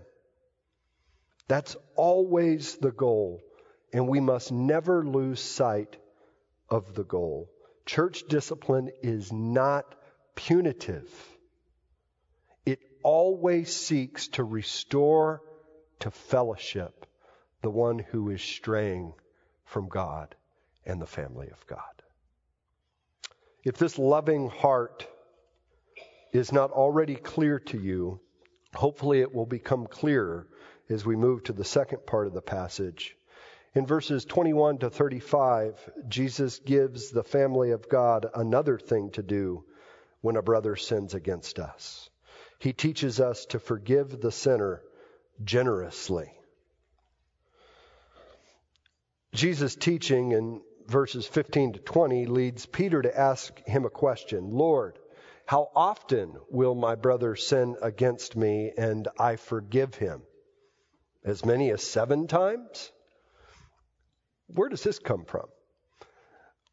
That's 1.47 1.75
always 1.95 2.75
the 2.75 2.91
goal, 2.91 3.41
and 3.91 4.07
we 4.07 4.19
must 4.19 4.51
never 4.51 5.03
lose 5.03 5.39
sight 5.41 5.97
of 6.69 6.93
the 6.93 7.03
goal. 7.03 7.49
Church 7.87 8.25
discipline 8.29 8.91
is 9.01 9.33
not 9.33 9.95
punitive, 10.35 11.11
it 12.63 12.77
always 13.01 13.75
seeks 13.75 14.27
to 14.27 14.43
restore 14.43 15.41
to 15.99 16.11
fellowship 16.11 17.05
the 17.61 17.69
one 17.69 17.99
who 17.99 18.29
is 18.29 18.41
straying 18.41 19.13
from 19.65 19.87
God 19.87 20.35
and 20.85 21.01
the 21.01 21.07
family 21.07 21.49
of 21.49 21.67
God. 21.67 21.79
If 23.63 23.77
this 23.77 23.97
loving 23.99 24.49
heart 24.49 25.05
is 26.31 26.51
not 26.51 26.71
already 26.71 27.15
clear 27.15 27.59
to 27.59 27.77
you, 27.77 28.19
hopefully 28.73 29.21
it 29.21 29.33
will 29.33 29.45
become 29.45 29.87
clearer 29.87 30.47
as 30.89 31.05
we 31.05 31.15
move 31.15 31.43
to 31.43 31.53
the 31.53 31.65
second 31.65 32.05
part 32.05 32.27
of 32.27 32.33
the 32.33 32.41
passage. 32.41 33.15
In 33.75 33.85
verses 33.85 34.25
21 34.25 34.79
to 34.79 34.89
35, 34.89 35.91
Jesus 36.07 36.59
gives 36.59 37.11
the 37.11 37.23
family 37.23 37.71
of 37.71 37.89
God 37.89 38.27
another 38.33 38.79
thing 38.79 39.11
to 39.11 39.21
do 39.21 39.63
when 40.21 40.35
a 40.35 40.41
brother 40.41 40.75
sins 40.75 41.13
against 41.13 41.59
us. 41.59 42.09
He 42.57 42.73
teaches 42.73 43.19
us 43.19 43.45
to 43.47 43.59
forgive 43.59 44.19
the 44.19 44.31
sinner 44.31 44.81
generously. 45.43 46.31
Jesus' 49.33 49.75
teaching 49.75 50.31
in 50.31 50.61
verses 50.87 51.25
15 51.25 51.73
to 51.73 51.79
20 51.79 52.25
leads 52.25 52.65
Peter 52.65 53.01
to 53.01 53.19
ask 53.19 53.59
him 53.67 53.85
a 53.85 53.89
question 53.89 54.51
Lord, 54.51 54.97
how 55.45 55.69
often 55.75 56.35
will 56.49 56.75
my 56.75 56.95
brother 56.95 57.35
sin 57.35 57.75
against 57.81 58.35
me 58.35 58.71
and 58.77 59.07
I 59.17 59.35
forgive 59.35 59.95
him? 59.95 60.21
As 61.23 61.45
many 61.45 61.71
as 61.71 61.83
seven 61.83 62.27
times? 62.27 62.91
Where 64.47 64.69
does 64.69 64.83
this 64.83 64.99
come 64.99 65.25
from? 65.25 65.47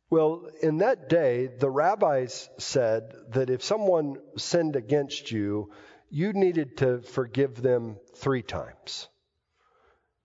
Well, 0.09 0.49
in 0.63 0.79
that 0.79 1.09
day, 1.09 1.49
the 1.49 1.69
rabbis 1.69 2.49
said 2.59 3.13
that 3.31 3.51
if 3.51 3.65
someone 3.65 4.17
sinned 4.37 4.77
against 4.77 5.33
you, 5.33 5.73
you 6.11 6.33
needed 6.33 6.79
to 6.79 7.01
forgive 7.01 7.61
them 7.61 7.97
three 8.15 8.43
times. 8.43 9.09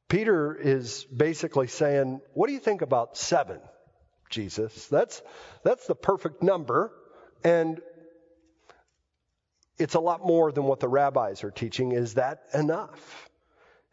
Peter 0.07 0.55
is 0.55 1.05
basically 1.05 1.67
saying, 1.67 2.21
What 2.33 2.47
do 2.47 2.53
you 2.53 2.59
think 2.59 2.81
about 2.81 3.17
seven, 3.17 3.59
Jesus? 4.29 4.87
That's, 4.87 5.21
that's 5.63 5.87
the 5.87 5.95
perfect 5.95 6.43
number. 6.43 6.91
And 7.43 7.81
it's 9.77 9.95
a 9.95 9.99
lot 9.99 10.25
more 10.25 10.51
than 10.51 10.65
what 10.65 10.79
the 10.79 10.89
rabbis 10.89 11.43
are 11.43 11.51
teaching. 11.51 11.93
Is 11.93 12.15
that 12.15 12.43
enough? 12.53 13.29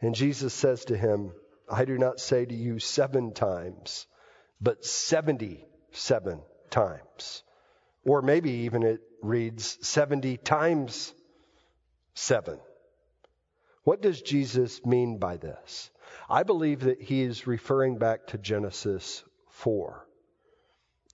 And 0.00 0.14
Jesus 0.14 0.52
says 0.52 0.84
to 0.86 0.96
him, 0.96 1.32
I 1.70 1.84
do 1.84 1.98
not 1.98 2.20
say 2.20 2.44
to 2.44 2.54
you 2.54 2.78
seven 2.78 3.32
times, 3.32 4.06
but 4.60 4.84
77 4.84 6.40
times. 6.70 7.42
Or 8.04 8.22
maybe 8.22 8.50
even 8.50 8.82
it 8.82 9.00
reads 9.22 9.78
70 9.86 10.36
times 10.38 11.12
seven. 12.18 12.58
What 13.84 14.02
does 14.02 14.20
Jesus 14.20 14.84
mean 14.84 15.18
by 15.18 15.36
this? 15.36 15.90
I 16.28 16.42
believe 16.42 16.80
that 16.80 17.00
he 17.00 17.22
is 17.22 17.46
referring 17.46 17.96
back 17.96 18.26
to 18.28 18.38
Genesis 18.38 19.24
4 19.50 20.06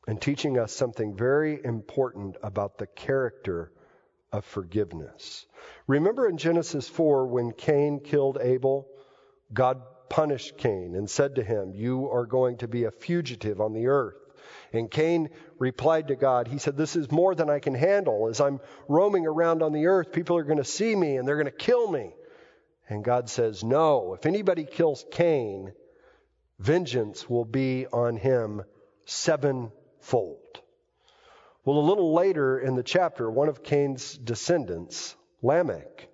and 0.09 0.21
teaching 0.21 0.59
us 0.59 0.73
something 0.73 1.17
very 1.17 1.61
important 1.65 2.37
about 2.43 2.79
the 2.79 2.87
character 2.87 3.73
of 4.33 4.45
forgiveness. 4.45 5.47
Remember 5.87 6.29
in 6.29 6.37
Genesis 6.37 6.89
4 6.89 7.27
when 7.29 7.53
Cain 7.53 8.01
killed 8.01 8.39
Abel, 8.41 8.89
God 9.53 9.83
punished 10.09 10.57
Cain 10.57 10.95
and 10.97 11.09
said 11.09 11.37
to 11.37 11.45
him, 11.45 11.73
You 11.75 12.11
are 12.11 12.27
going 12.27 12.59
to 12.59 12.69
be 12.69 12.85
a 12.85 12.91
fugitive 12.91 13.61
on 13.61 13.73
the 13.73 13.87
earth. 13.87 14.24
And 14.75 14.91
Cain 14.91 15.31
replied 15.59 16.09
to 16.09 16.17
God, 16.17 16.49
He 16.49 16.59
said, 16.59 16.77
This 16.77 16.97
is 16.97 17.11
more 17.11 17.35
than 17.35 17.49
I 17.49 17.59
can 17.61 17.75
handle. 17.75 18.29
As 18.29 18.41
I'm 18.41 18.61
roaming 18.89 19.27
around 19.27 19.63
on 19.63 19.73
the 19.73 19.87
earth, 19.87 20.13
people 20.13 20.37
are 20.37 20.45
going 20.45 20.59
to 20.59 20.65
see 20.65 20.95
me 20.95 21.17
and 21.17 21.27
they're 21.27 21.37
going 21.37 21.47
to 21.47 21.53
kill 21.53 21.91
me. 21.91 22.13
And 22.89 23.05
God 23.05 23.31
says, 23.31 23.65
No, 23.65 24.15
if 24.15 24.27
anybody 24.27 24.65
kills 24.65 25.05
Cain, 25.11 25.73
vengeance 26.59 27.29
will 27.29 27.45
be 27.45 27.87
on 27.87 28.17
him 28.17 28.63
sevenfold. 29.05 30.39
Well, 31.65 31.79
a 31.79 31.81
little 31.81 32.13
later 32.13 32.59
in 32.59 32.75
the 32.75 32.83
chapter, 32.83 33.31
one 33.31 33.49
of 33.49 33.63
Cain's 33.63 34.19
descendants, 34.19 35.17
Lamech, 35.41 36.09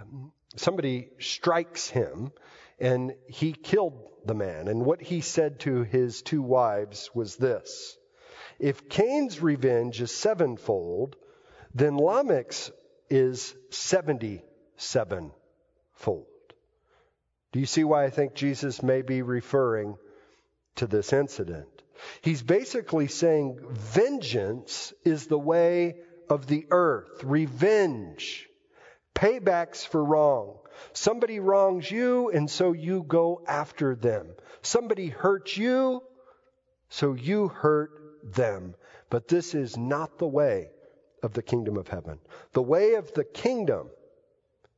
um, 0.00 0.32
somebody 0.56 1.10
strikes 1.18 1.88
him 1.88 2.32
and 2.84 3.14
he 3.26 3.54
killed 3.54 4.10
the 4.26 4.34
man. 4.34 4.68
And 4.68 4.84
what 4.84 5.00
he 5.00 5.22
said 5.22 5.60
to 5.60 5.84
his 5.84 6.20
two 6.20 6.42
wives 6.42 7.10
was 7.14 7.36
this 7.36 7.96
If 8.58 8.90
Cain's 8.90 9.40
revenge 9.40 10.02
is 10.02 10.14
sevenfold, 10.14 11.16
then 11.74 11.96
Lamech's 11.96 12.70
is 13.08 13.54
77 13.70 15.32
fold. 15.94 16.26
Do 17.52 17.60
you 17.60 17.66
see 17.66 17.84
why 17.84 18.04
I 18.04 18.10
think 18.10 18.34
Jesus 18.34 18.82
may 18.82 19.00
be 19.00 19.22
referring 19.22 19.96
to 20.76 20.86
this 20.86 21.12
incident? 21.12 21.68
He's 22.20 22.42
basically 22.42 23.08
saying 23.08 23.60
vengeance 23.70 24.92
is 25.04 25.26
the 25.26 25.38
way 25.38 25.96
of 26.28 26.46
the 26.46 26.66
earth, 26.70 27.24
revenge, 27.24 28.46
paybacks 29.14 29.86
for 29.86 30.04
wrong. 30.04 30.58
Somebody 30.92 31.40
wrongs 31.40 31.90
you, 31.90 32.30
and 32.30 32.50
so 32.50 32.72
you 32.72 33.02
go 33.02 33.42
after 33.46 33.94
them. 33.94 34.28
Somebody 34.62 35.08
hurts 35.08 35.56
you, 35.56 36.02
so 36.88 37.14
you 37.14 37.48
hurt 37.48 37.90
them. 38.34 38.74
But 39.10 39.28
this 39.28 39.54
is 39.54 39.76
not 39.76 40.18
the 40.18 40.26
way 40.26 40.70
of 41.22 41.32
the 41.32 41.42
kingdom 41.42 41.76
of 41.76 41.88
heaven. 41.88 42.18
The 42.52 42.62
way 42.62 42.94
of 42.94 43.12
the 43.14 43.24
kingdom 43.24 43.90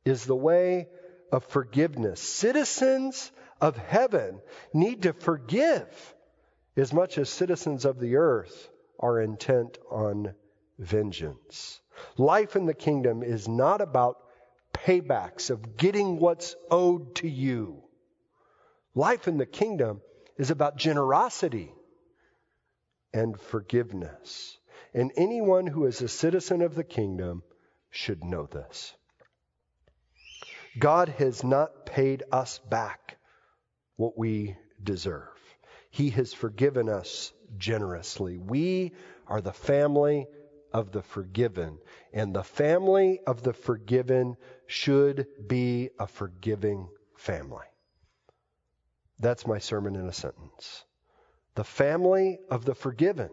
is 0.05 0.25
the 0.25 0.35
way 0.35 0.87
of 1.31 1.43
forgiveness. 1.45 2.21
Citizens 2.21 3.31
of 3.59 3.77
heaven 3.77 4.39
need 4.73 5.03
to 5.03 5.13
forgive 5.13 6.15
as 6.75 6.93
much 6.93 7.17
as 7.17 7.29
citizens 7.29 7.85
of 7.85 7.99
the 7.99 8.15
earth 8.15 8.69
are 8.99 9.19
intent 9.19 9.77
on 9.89 10.33
vengeance. 10.79 11.81
Life 12.17 12.55
in 12.55 12.65
the 12.65 12.73
kingdom 12.73 13.23
is 13.23 13.47
not 13.47 13.81
about 13.81 14.17
paybacks 14.87 15.49
of 15.49 15.75
getting 15.75 16.17
what's 16.17 16.55
owed 16.71 17.15
to 17.15 17.27
you. 17.27 17.83
Life 18.95 19.27
in 19.27 19.37
the 19.37 19.45
kingdom 19.45 19.99
is 20.37 20.49
about 20.49 20.77
generosity 20.77 21.73
and 23.13 23.37
forgiveness. 23.37 24.57
And 24.93 25.11
anyone 25.17 25.67
who 25.67 25.85
is 25.87 26.01
a 26.01 26.07
citizen 26.07 26.61
of 26.61 26.73
the 26.73 26.85
kingdom 26.85 27.43
should 27.89 28.23
know 28.23 28.45
this. 28.45 28.93
God 30.79 31.09
has 31.09 31.43
not 31.43 31.85
paid 31.85 32.23
us 32.31 32.59
back 32.59 33.17
what 33.97 34.17
we 34.17 34.55
deserve. 34.81 35.27
He 35.89 36.11
has 36.11 36.33
forgiven 36.33 36.87
us 36.87 37.33
generously. 37.57 38.37
We 38.37 38.93
are 39.27 39.41
the 39.41 39.51
family 39.51 40.27
of 40.73 40.91
the 40.91 41.01
forgiven, 41.01 41.79
and 42.13 42.35
the 42.35 42.43
family 42.43 43.19
of 43.25 43.41
the 43.41 43.53
forgiven 43.53 44.37
should 44.67 45.27
be 45.47 45.89
a 45.99 46.07
forgiving 46.07 46.89
family. 47.15 47.65
That's 49.19 49.47
my 49.47 49.59
sermon 49.59 49.95
in 49.95 50.07
a 50.07 50.13
sentence. 50.13 50.83
The 51.55 51.63
family 51.63 52.39
of 52.51 52.65
the 52.65 52.75
forgiven, 52.75 53.29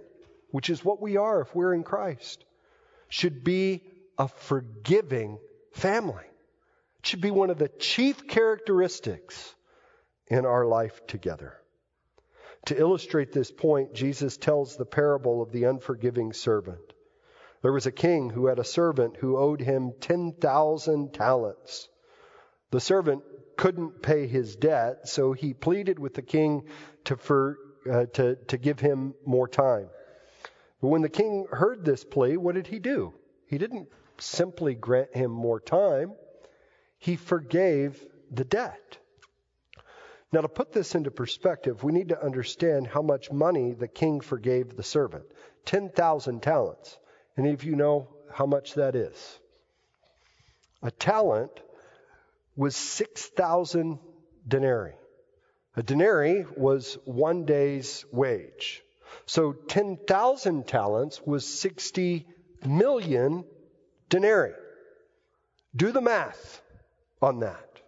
which 0.50 0.70
is 0.70 0.84
what 0.84 1.02
we 1.02 1.16
are 1.18 1.42
if 1.42 1.54
we're 1.54 1.74
in 1.74 1.82
Christ, 1.82 2.44
should 3.08 3.44
be 3.44 3.82
a 4.18 4.28
forgiving 4.28 5.38
family 5.72 6.24
It 7.00 7.06
should 7.06 7.20
be 7.20 7.30
one 7.30 7.50
of 7.50 7.58
the 7.58 7.68
chief 7.68 8.26
characteristics 8.26 9.54
in 10.28 10.46
our 10.46 10.64
life 10.64 11.06
together. 11.06 11.54
To 12.66 12.78
illustrate 12.78 13.30
this 13.30 13.50
point, 13.50 13.92
Jesus 13.92 14.38
tells 14.38 14.76
the 14.76 14.86
parable 14.86 15.42
of 15.42 15.52
the 15.52 15.64
unforgiving 15.64 16.32
servant. 16.32 16.93
There 17.64 17.72
was 17.72 17.86
a 17.86 17.92
king 17.92 18.28
who 18.28 18.46
had 18.46 18.58
a 18.58 18.64
servant 18.64 19.16
who 19.16 19.38
owed 19.38 19.60
him 19.60 19.94
10,000 20.00 21.14
talents. 21.14 21.88
The 22.70 22.78
servant 22.78 23.24
couldn't 23.56 24.02
pay 24.02 24.26
his 24.26 24.54
debt, 24.54 25.08
so 25.08 25.32
he 25.32 25.54
pleaded 25.54 25.98
with 25.98 26.12
the 26.12 26.20
king 26.20 26.68
to, 27.04 27.16
for, 27.16 27.56
uh, 27.90 28.04
to, 28.12 28.36
to 28.48 28.58
give 28.58 28.80
him 28.80 29.14
more 29.24 29.48
time. 29.48 29.88
But 30.82 30.88
when 30.88 31.00
the 31.00 31.08
king 31.08 31.46
heard 31.50 31.86
this 31.86 32.04
plea, 32.04 32.36
what 32.36 32.54
did 32.54 32.66
he 32.66 32.78
do? 32.78 33.14
He 33.46 33.56
didn't 33.56 33.88
simply 34.18 34.74
grant 34.74 35.16
him 35.16 35.30
more 35.30 35.58
time 35.58 36.12
he 36.98 37.16
forgave 37.16 38.02
the 38.30 38.44
debt. 38.44 38.98
Now, 40.32 40.42
to 40.42 40.48
put 40.48 40.72
this 40.72 40.94
into 40.94 41.10
perspective, 41.10 41.82
we 41.82 41.92
need 41.92 42.10
to 42.10 42.22
understand 42.22 42.88
how 42.88 43.00
much 43.00 43.32
money 43.32 43.72
the 43.72 43.88
king 43.88 44.20
forgave 44.20 44.76
the 44.76 44.82
servant 44.82 45.24
10,000 45.64 46.42
talents. 46.42 46.98
Any 47.36 47.52
of 47.52 47.64
you 47.64 47.76
know 47.76 48.08
how 48.32 48.46
much 48.46 48.74
that 48.74 48.94
is? 48.94 49.38
A 50.82 50.90
talent 50.90 51.50
was 52.56 52.76
6,000 52.76 53.98
denarii. 54.46 54.94
A 55.76 55.82
denarii 55.82 56.46
was 56.56 56.98
one 57.04 57.44
day's 57.44 58.04
wage. 58.12 58.82
So 59.26 59.52
10,000 59.52 60.66
talents 60.66 61.20
was 61.24 61.46
60 61.46 62.26
million 62.64 63.44
denarii. 64.08 64.54
Do 65.74 65.90
the 65.90 66.00
math 66.00 66.62
on 67.20 67.40
that. 67.40 67.80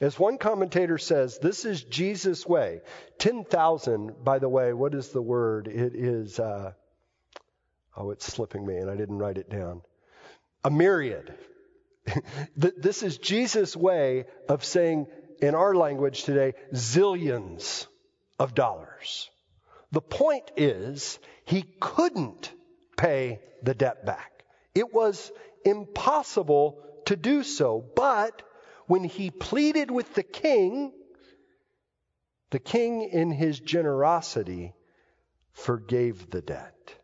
As 0.00 0.18
one 0.18 0.36
commentator 0.36 0.98
says, 0.98 1.38
this 1.38 1.64
is 1.64 1.82
Jesus' 1.84 2.46
way. 2.46 2.82
10,000, 3.18 4.22
by 4.22 4.38
the 4.38 4.48
way, 4.48 4.74
what 4.74 4.94
is 4.94 5.08
the 5.08 5.22
word? 5.22 5.68
It 5.68 5.94
is, 5.94 6.38
uh, 6.38 6.72
oh, 7.96 8.10
it's 8.10 8.26
slipping 8.26 8.66
me 8.66 8.76
and 8.76 8.90
I 8.90 8.96
didn't 8.96 9.18
write 9.18 9.38
it 9.38 9.50
down. 9.50 9.82
A 10.64 10.70
myriad. 10.70 11.34
this 12.56 13.02
is 13.02 13.18
Jesus' 13.18 13.76
way 13.76 14.26
of 14.48 14.64
saying, 14.64 15.06
in 15.40 15.54
our 15.54 15.74
language 15.74 16.24
today, 16.24 16.54
zillions 16.72 17.86
of 18.38 18.54
dollars. 18.54 19.30
The 19.92 20.00
point 20.00 20.50
is, 20.56 21.18
he 21.44 21.62
couldn't 21.80 22.52
pay 22.96 23.40
the 23.62 23.74
debt 23.74 24.04
back. 24.04 24.44
It 24.74 24.92
was 24.92 25.30
impossible 25.64 26.82
to 27.06 27.16
do 27.16 27.42
so. 27.42 27.84
But 27.94 28.42
when 28.86 29.04
he 29.04 29.30
pleaded 29.30 29.90
with 29.90 30.14
the 30.14 30.22
king, 30.22 30.92
the 32.50 32.58
king, 32.58 33.02
in 33.02 33.32
his 33.32 33.58
generosity, 33.58 34.74
forgave 35.52 36.30
the 36.30 36.42
debt. 36.42 36.94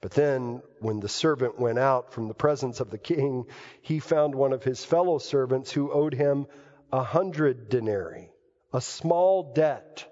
But 0.00 0.12
then, 0.12 0.62
when 0.80 1.00
the 1.00 1.08
servant 1.08 1.58
went 1.58 1.78
out 1.78 2.12
from 2.12 2.28
the 2.28 2.34
presence 2.34 2.80
of 2.80 2.90
the 2.90 2.98
king, 2.98 3.46
he 3.82 3.98
found 3.98 4.34
one 4.34 4.52
of 4.52 4.62
his 4.62 4.84
fellow 4.84 5.18
servants 5.18 5.72
who 5.72 5.92
owed 5.92 6.14
him 6.14 6.46
a 6.92 7.02
hundred 7.02 7.68
denarii, 7.68 8.30
a 8.72 8.80
small 8.80 9.52
debt 9.52 10.06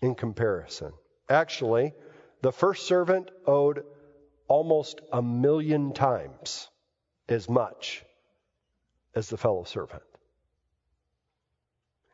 in 0.00 0.14
comparison. 0.14 0.92
Actually, 1.28 1.94
the 2.42 2.52
first 2.52 2.86
servant 2.86 3.30
owed 3.46 3.84
almost 4.46 5.00
a 5.12 5.22
million 5.22 5.92
times 5.92 6.68
as 7.28 7.48
much 7.48 8.04
as 9.14 9.28
the 9.28 9.36
fellow 9.36 9.64
servant. 9.64 10.02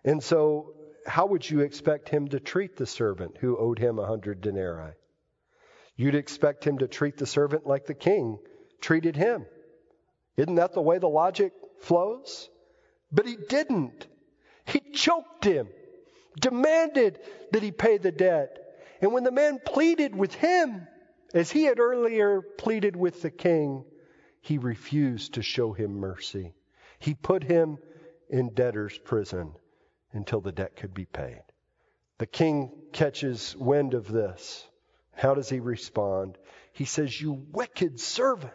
And 0.04 0.22
so, 0.22 0.74
how 1.06 1.26
would 1.26 1.48
you 1.48 1.60
expect 1.60 2.08
him 2.08 2.28
to 2.28 2.40
treat 2.40 2.76
the 2.76 2.86
servant 2.86 3.36
who 3.38 3.56
owed 3.58 3.78
him 3.78 3.98
a 3.98 4.06
hundred 4.06 4.40
denarii? 4.40 4.92
You'd 5.98 6.14
expect 6.14 6.64
him 6.64 6.78
to 6.78 6.86
treat 6.86 7.16
the 7.16 7.26
servant 7.26 7.66
like 7.66 7.84
the 7.84 7.92
king 7.92 8.38
treated 8.80 9.16
him. 9.16 9.46
Isn't 10.36 10.54
that 10.54 10.72
the 10.72 10.80
way 10.80 10.98
the 10.98 11.08
logic 11.08 11.52
flows? 11.80 12.48
But 13.10 13.26
he 13.26 13.36
didn't. 13.48 14.06
He 14.64 14.78
choked 14.92 15.44
him, 15.44 15.66
demanded 16.40 17.18
that 17.50 17.64
he 17.64 17.72
pay 17.72 17.98
the 17.98 18.12
debt. 18.12 18.58
And 19.00 19.12
when 19.12 19.24
the 19.24 19.32
man 19.32 19.58
pleaded 19.64 20.14
with 20.14 20.32
him, 20.34 20.86
as 21.34 21.50
he 21.50 21.64
had 21.64 21.80
earlier 21.80 22.42
pleaded 22.42 22.94
with 22.94 23.20
the 23.20 23.32
king, 23.32 23.84
he 24.40 24.56
refused 24.56 25.34
to 25.34 25.42
show 25.42 25.72
him 25.72 25.98
mercy. 25.98 26.54
He 27.00 27.14
put 27.14 27.42
him 27.42 27.78
in 28.28 28.54
debtor's 28.54 28.96
prison 28.98 29.52
until 30.12 30.40
the 30.40 30.52
debt 30.52 30.76
could 30.76 30.94
be 30.94 31.06
paid. 31.06 31.42
The 32.18 32.26
king 32.26 32.70
catches 32.92 33.56
wind 33.56 33.94
of 33.94 34.06
this. 34.06 34.67
How 35.18 35.34
does 35.34 35.48
he 35.48 35.58
respond? 35.58 36.38
He 36.72 36.84
says, 36.84 37.20
You 37.20 37.44
wicked 37.50 37.98
servant. 37.98 38.52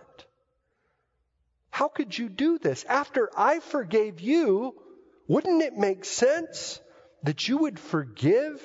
How 1.69 1.89
could 1.89 2.17
you 2.17 2.29
do 2.29 2.57
this? 2.57 2.85
After 2.85 3.29
I 3.35 3.59
forgave 3.59 4.21
you, 4.21 4.73
wouldn't 5.27 5.61
it 5.61 5.73
make 5.73 6.05
sense 6.05 6.79
that 7.23 7.49
you 7.49 7.57
would 7.57 7.77
forgive 7.77 8.61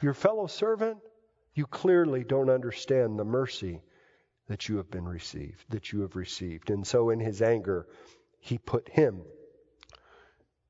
your 0.00 0.14
fellow 0.14 0.46
servant? 0.46 0.96
You 1.54 1.66
clearly 1.66 2.24
don't 2.24 2.48
understand 2.48 3.18
the 3.18 3.24
mercy 3.24 3.82
that 4.48 4.70
you 4.70 4.78
have 4.78 4.90
been 4.90 5.06
received, 5.06 5.62
that 5.68 5.92
you 5.92 6.00
have 6.00 6.16
received. 6.16 6.70
And 6.70 6.86
so 6.86 7.10
in 7.10 7.20
his 7.20 7.42
anger, 7.42 7.86
he 8.38 8.56
put 8.56 8.88
him 8.88 9.20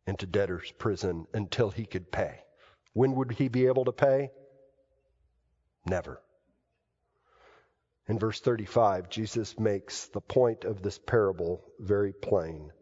into 0.04 0.26
debtor's 0.26 0.72
prison 0.72 1.28
until 1.32 1.70
he 1.70 1.86
could 1.86 2.10
pay. 2.10 2.40
When 2.92 3.14
would 3.14 3.30
he 3.30 3.46
be 3.46 3.66
able 3.68 3.84
to 3.84 3.92
pay? 3.92 4.32
Never. 5.86 6.20
In 8.10 8.18
verse 8.18 8.40
35, 8.40 9.08
Jesus 9.08 9.56
makes 9.56 10.06
the 10.06 10.20
point 10.20 10.64
of 10.64 10.82
this 10.82 10.98
parable 10.98 11.62
very 11.78 12.12
plain. 12.12 12.72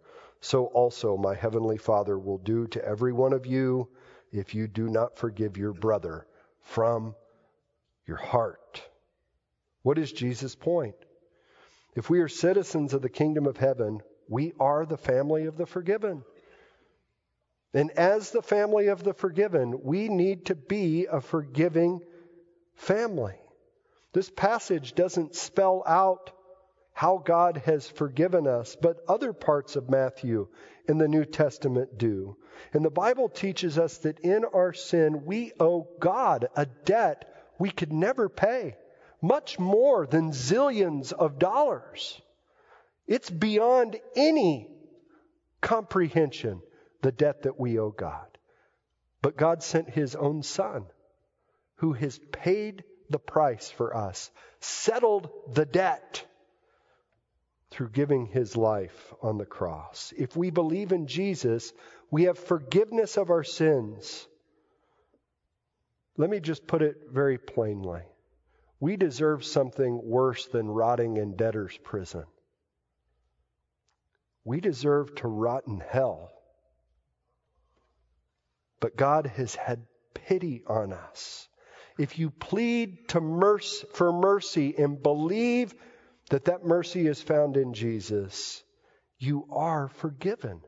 So 0.40 0.64
also 0.64 1.18
my 1.18 1.34
heavenly 1.34 1.76
Father 1.76 2.18
will 2.18 2.38
do 2.38 2.66
to 2.68 2.82
every 2.82 3.12
one 3.12 3.34
of 3.34 3.44
you 3.44 3.90
if 4.32 4.54
you 4.54 4.66
do 4.66 4.88
not 4.88 5.18
forgive 5.18 5.58
your 5.58 5.74
brother 5.74 6.26
from 6.62 7.14
your 8.06 8.16
heart. 8.16 8.82
What 9.82 9.98
is 9.98 10.10
Jesus' 10.12 10.54
point? 10.54 10.94
If 11.94 12.08
we 12.08 12.20
are 12.20 12.28
citizens 12.28 12.94
of 12.94 13.02
the 13.02 13.10
kingdom 13.10 13.44
of 13.44 13.58
heaven, 13.58 14.00
we 14.30 14.54
are 14.58 14.86
the 14.86 14.96
family 14.96 15.44
of 15.44 15.58
the 15.58 15.66
forgiven. 15.66 16.24
And 17.74 17.90
as 17.90 18.30
the 18.30 18.40
family 18.40 18.86
of 18.86 19.04
the 19.04 19.12
forgiven, 19.12 19.82
we 19.82 20.08
need 20.08 20.46
to 20.46 20.54
be 20.54 21.04
a 21.04 21.20
forgiving 21.20 22.00
family. 22.76 23.36
This 24.18 24.30
passage 24.30 24.96
doesn't 24.96 25.36
spell 25.36 25.84
out 25.86 26.32
how 26.92 27.22
God 27.24 27.58
has 27.66 27.88
forgiven 27.88 28.48
us, 28.48 28.74
but 28.74 29.04
other 29.06 29.32
parts 29.32 29.76
of 29.76 29.88
Matthew 29.88 30.48
in 30.88 30.98
the 30.98 31.06
New 31.06 31.24
Testament 31.24 31.98
do. 31.98 32.36
And 32.72 32.84
the 32.84 32.90
Bible 32.90 33.28
teaches 33.28 33.78
us 33.78 33.98
that 33.98 34.18
in 34.18 34.44
our 34.44 34.72
sin, 34.72 35.24
we 35.24 35.52
owe 35.60 35.86
God 36.00 36.48
a 36.56 36.66
debt 36.66 37.32
we 37.60 37.70
could 37.70 37.92
never 37.92 38.28
pay, 38.28 38.76
much 39.22 39.56
more 39.60 40.04
than 40.04 40.32
zillions 40.32 41.12
of 41.12 41.38
dollars. 41.38 42.20
It's 43.06 43.30
beyond 43.30 44.00
any 44.16 44.68
comprehension, 45.60 46.60
the 47.02 47.12
debt 47.12 47.42
that 47.42 47.60
we 47.60 47.78
owe 47.78 47.92
God. 47.92 48.36
But 49.22 49.36
God 49.36 49.62
sent 49.62 49.88
his 49.88 50.16
own 50.16 50.42
Son, 50.42 50.86
who 51.76 51.92
has 51.92 52.18
paid 52.32 52.82
the 53.10 53.18
price 53.18 53.70
for 53.70 53.96
us, 53.96 54.30
settled 54.60 55.30
the 55.52 55.66
debt 55.66 56.24
through 57.70 57.90
giving 57.90 58.26
his 58.26 58.56
life 58.56 59.14
on 59.22 59.38
the 59.38 59.46
cross. 59.46 60.12
If 60.16 60.36
we 60.36 60.50
believe 60.50 60.92
in 60.92 61.06
Jesus, 61.06 61.72
we 62.10 62.24
have 62.24 62.38
forgiveness 62.38 63.16
of 63.16 63.30
our 63.30 63.44
sins. 63.44 64.26
Let 66.16 66.30
me 66.30 66.40
just 66.40 66.66
put 66.66 66.82
it 66.82 67.08
very 67.10 67.38
plainly. 67.38 68.02
We 68.80 68.96
deserve 68.96 69.44
something 69.44 70.00
worse 70.02 70.46
than 70.46 70.68
rotting 70.68 71.16
in 71.16 71.36
debtor's 71.36 71.76
prison. 71.78 72.24
We 74.44 74.60
deserve 74.60 75.14
to 75.16 75.28
rot 75.28 75.64
in 75.66 75.80
hell. 75.80 76.30
But 78.80 78.96
God 78.96 79.26
has 79.26 79.54
had 79.54 79.84
pity 80.14 80.62
on 80.66 80.92
us. 80.92 81.48
If 81.98 82.18
you 82.18 82.30
plead 82.30 83.08
to 83.08 83.20
mercy, 83.20 83.86
for 83.92 84.12
mercy 84.12 84.74
and 84.78 85.02
believe 85.02 85.74
that 86.30 86.44
that 86.44 86.64
mercy 86.64 87.06
is 87.06 87.20
found 87.20 87.56
in 87.56 87.74
Jesus, 87.74 88.62
you 89.18 89.46
are 89.50 89.88
forgiven. 89.88 90.60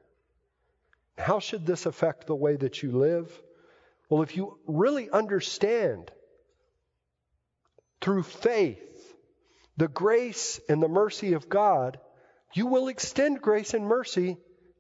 How 1.17 1.39
should 1.39 1.67
this 1.67 1.87
affect 1.87 2.27
the 2.27 2.35
way 2.35 2.57
that 2.57 2.83
you 2.83 2.93
live? 2.93 3.31
Well, 4.09 4.23
if 4.23 4.37
you 4.37 4.59
really 4.67 5.09
understand 5.09 6.11
through 8.01 8.25
faith 8.25 9.15
the 9.77 9.89
grace 9.89 10.61
and 10.69 10.83
the 10.83 10.89
mercy 10.89 11.35
of 11.35 11.49
God, 11.49 12.01
you 12.55 12.67
will 12.67 12.89
extend 12.89 13.41
grace 13.41 13.73
and 13.73 13.87
mercy 13.87 14.37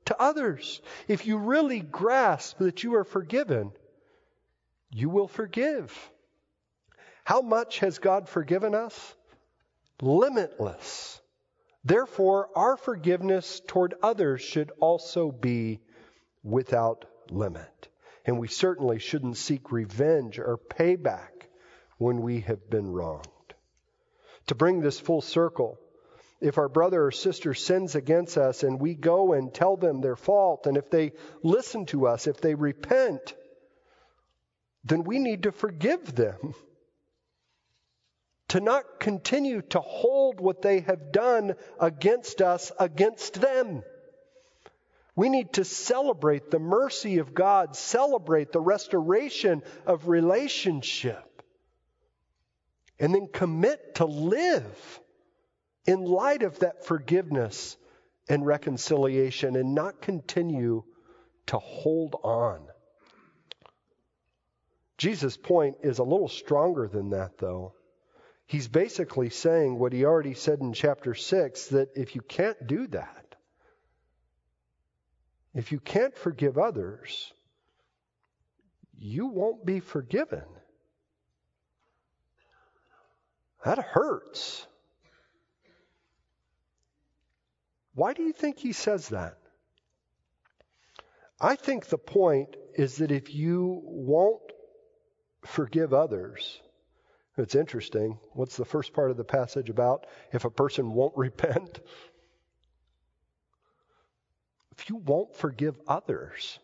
to 0.06 0.20
others. 0.20 0.80
If 1.06 1.26
you 1.26 1.38
really 1.38 1.80
grasp 1.80 2.58
that 2.58 2.82
you 2.82 2.96
are 2.96 3.04
forgiven, 3.04 3.70
you 4.90 5.08
will 5.08 5.28
forgive. 5.28 6.10
How 7.30 7.42
much 7.42 7.78
has 7.78 8.00
God 8.00 8.28
forgiven 8.28 8.74
us? 8.74 9.14
Limitless. 10.02 11.20
Therefore, 11.84 12.48
our 12.56 12.76
forgiveness 12.76 13.62
toward 13.68 13.94
others 14.02 14.40
should 14.40 14.72
also 14.80 15.30
be 15.30 15.78
without 16.42 17.04
limit. 17.30 17.86
And 18.26 18.40
we 18.40 18.48
certainly 18.48 18.98
shouldn't 18.98 19.36
seek 19.36 19.70
revenge 19.70 20.40
or 20.40 20.58
payback 20.58 21.46
when 21.98 22.20
we 22.20 22.40
have 22.40 22.68
been 22.68 22.90
wronged. 22.90 23.54
To 24.48 24.56
bring 24.56 24.80
this 24.80 24.98
full 24.98 25.20
circle, 25.20 25.78
if 26.40 26.58
our 26.58 26.68
brother 26.68 27.04
or 27.06 27.12
sister 27.12 27.54
sins 27.54 27.94
against 27.94 28.38
us 28.38 28.64
and 28.64 28.80
we 28.80 28.94
go 28.94 29.34
and 29.34 29.54
tell 29.54 29.76
them 29.76 30.00
their 30.00 30.16
fault, 30.16 30.66
and 30.66 30.76
if 30.76 30.90
they 30.90 31.12
listen 31.44 31.86
to 31.86 32.08
us, 32.08 32.26
if 32.26 32.40
they 32.40 32.56
repent, 32.56 33.36
then 34.82 35.04
we 35.04 35.20
need 35.20 35.44
to 35.44 35.52
forgive 35.52 36.12
them. 36.16 36.56
To 38.50 38.60
not 38.60 38.98
continue 38.98 39.62
to 39.62 39.80
hold 39.80 40.40
what 40.40 40.60
they 40.60 40.80
have 40.80 41.12
done 41.12 41.54
against 41.78 42.42
us 42.42 42.72
against 42.81 43.40
them. 43.40 43.85
We 45.14 45.29
need 45.29 45.52
to 45.52 45.64
celebrate 45.64 46.50
the 46.50 46.58
mercy 46.58 47.18
of 47.18 47.33
God, 47.33 47.77
celebrate 47.77 48.50
the 48.50 48.60
restoration 48.60 49.62
of 49.87 50.08
relationship, 50.08 51.42
and 52.98 53.14
then 53.14 53.29
commit 53.33 53.96
to 53.96 54.04
live 54.04 55.00
in 55.87 56.04
light 56.04 56.42
of 56.42 56.58
that 56.58 56.85
forgiveness 56.85 57.77
and 58.29 58.44
reconciliation 58.44 59.54
and 59.54 59.77
not 59.77 60.02
continue 60.02 60.83
to 61.46 61.58
hold 61.58 62.16
on. 62.25 62.66
Jesus' 64.98 65.37
point 65.37 65.77
is 65.83 66.00
a 66.00 66.04
little 66.04 66.29
stronger 66.29 66.88
than 66.88 67.10
that, 67.10 67.38
though. 67.38 67.75
He's 68.51 68.67
basically 68.67 69.31
saying 69.31 69.79
what 69.79 69.92
he 69.92 70.05
already 70.05 70.35
said 70.35 70.59
in 70.59 70.73
chapter 70.73 71.15
6 71.15 71.67
that 71.69 71.90
if 71.94 72.17
you 72.17 72.21
can't 72.21 72.67
do 72.67 72.88
that, 72.88 73.37
if 75.55 75.71
you 75.71 75.79
can't 75.79 76.17
forgive 76.17 76.59
others, 76.59 77.33
you 78.98 79.29
won't 79.29 79.65
be 79.65 79.79
forgiven. 79.79 80.42
That 83.65 83.79
hurts. 83.79 84.67
Why 87.94 88.15
do 88.15 88.25
you 88.25 88.33
think 88.33 88.59
he 88.59 88.73
says 88.73 89.11
that? 89.11 89.38
I 91.40 91.55
think 91.55 91.87
the 91.87 91.98
point 91.98 92.57
is 92.75 92.96
that 92.96 93.13
if 93.13 93.33
you 93.33 93.81
won't 93.85 94.42
forgive 95.44 95.94
others, 95.94 96.61
it's 97.40 97.54
interesting. 97.54 98.18
What's 98.32 98.56
the 98.56 98.64
first 98.64 98.92
part 98.92 99.10
of 99.10 99.16
the 99.16 99.24
passage 99.24 99.70
about? 99.70 100.06
If 100.32 100.44
a 100.44 100.50
person 100.50 100.92
won't 100.92 101.14
repent, 101.16 101.80
if 104.72 104.88
you 104.88 104.96
won't 104.96 105.34
forgive 105.36 105.78
others, 105.86 106.58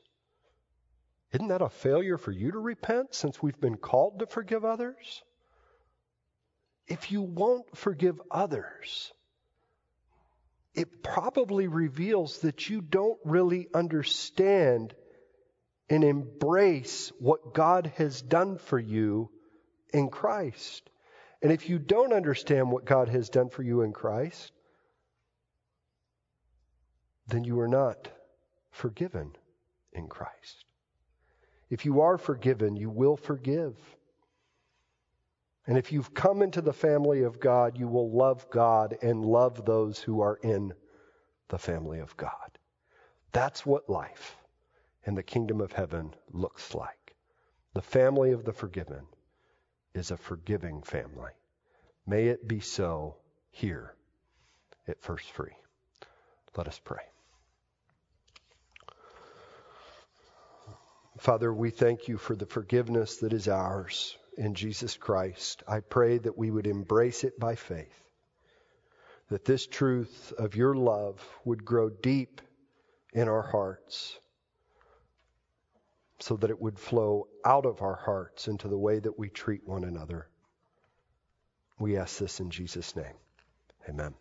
isn't 1.32 1.48
that 1.48 1.62
a 1.62 1.68
failure 1.68 2.16
for 2.16 2.32
you 2.32 2.52
to 2.52 2.58
repent 2.58 3.14
since 3.14 3.42
we've 3.42 3.60
been 3.60 3.76
called 3.76 4.20
to 4.20 4.26
forgive 4.26 4.64
others? 4.64 5.22
If 6.86 7.10
you 7.10 7.22
won't 7.22 7.76
forgive 7.76 8.20
others, 8.30 9.12
it 10.74 11.02
probably 11.02 11.66
reveals 11.66 12.38
that 12.40 12.70
you 12.70 12.80
don't 12.80 13.18
really 13.24 13.68
understand 13.74 14.94
and 15.88 16.04
embrace 16.04 17.12
what 17.18 17.54
God 17.54 17.92
has 17.96 18.20
done 18.22 18.58
for 18.58 18.78
you 18.78 19.30
in 19.96 20.10
Christ. 20.10 20.90
And 21.42 21.50
if 21.50 21.70
you 21.70 21.78
don't 21.78 22.12
understand 22.12 22.70
what 22.70 22.84
God 22.84 23.08
has 23.08 23.30
done 23.30 23.48
for 23.48 23.62
you 23.62 23.80
in 23.80 23.92
Christ, 23.92 24.52
then 27.28 27.44
you 27.44 27.58
are 27.60 27.68
not 27.68 28.08
forgiven 28.70 29.32
in 29.92 30.06
Christ. 30.06 30.64
If 31.70 31.86
you 31.86 32.02
are 32.02 32.18
forgiven, 32.18 32.76
you 32.76 32.90
will 32.90 33.16
forgive. 33.16 33.74
And 35.66 35.78
if 35.78 35.90
you've 35.90 36.12
come 36.12 36.42
into 36.42 36.60
the 36.60 36.74
family 36.74 37.22
of 37.22 37.40
God, 37.40 37.78
you 37.78 37.88
will 37.88 38.10
love 38.10 38.48
God 38.50 38.98
and 39.02 39.24
love 39.24 39.64
those 39.64 39.98
who 39.98 40.20
are 40.20 40.38
in 40.42 40.74
the 41.48 41.58
family 41.58 42.00
of 42.00 42.14
God. 42.18 42.58
That's 43.32 43.64
what 43.64 43.88
life 43.88 44.36
in 45.04 45.14
the 45.14 45.22
kingdom 45.22 45.62
of 45.62 45.72
heaven 45.72 46.14
looks 46.32 46.74
like. 46.74 47.14
The 47.72 47.82
family 47.82 48.32
of 48.32 48.44
the 48.44 48.52
forgiven 48.52 49.06
is 49.96 50.10
a 50.10 50.16
forgiving 50.16 50.82
family. 50.82 51.32
May 52.06 52.26
it 52.26 52.46
be 52.46 52.60
so 52.60 53.16
here 53.50 53.94
at 54.86 55.02
First 55.02 55.30
Free. 55.32 55.56
Let 56.56 56.68
us 56.68 56.80
pray. 56.84 57.02
Father, 61.18 61.52
we 61.52 61.70
thank 61.70 62.08
you 62.08 62.18
for 62.18 62.36
the 62.36 62.46
forgiveness 62.46 63.18
that 63.18 63.32
is 63.32 63.48
ours 63.48 64.16
in 64.36 64.54
Jesus 64.54 64.96
Christ. 64.96 65.62
I 65.66 65.80
pray 65.80 66.18
that 66.18 66.36
we 66.36 66.50
would 66.50 66.66
embrace 66.66 67.24
it 67.24 67.40
by 67.40 67.54
faith, 67.54 68.04
that 69.30 69.44
this 69.46 69.66
truth 69.66 70.32
of 70.38 70.56
your 70.56 70.74
love 70.74 71.26
would 71.44 71.64
grow 71.64 71.88
deep 71.88 72.42
in 73.14 73.28
our 73.28 73.42
hearts, 73.42 74.18
so 76.18 76.36
that 76.36 76.50
it 76.50 76.60
would 76.60 76.78
flow 76.78 77.28
out 77.44 77.66
of 77.66 77.82
our 77.82 77.96
hearts 77.96 78.48
into 78.48 78.68
the 78.68 78.78
way 78.78 78.98
that 78.98 79.18
we 79.18 79.28
treat 79.28 79.66
one 79.66 79.84
another. 79.84 80.28
We 81.78 81.96
ask 81.96 82.18
this 82.18 82.40
in 82.40 82.50
Jesus' 82.50 82.96
name. 82.96 83.14
Amen. 83.88 84.14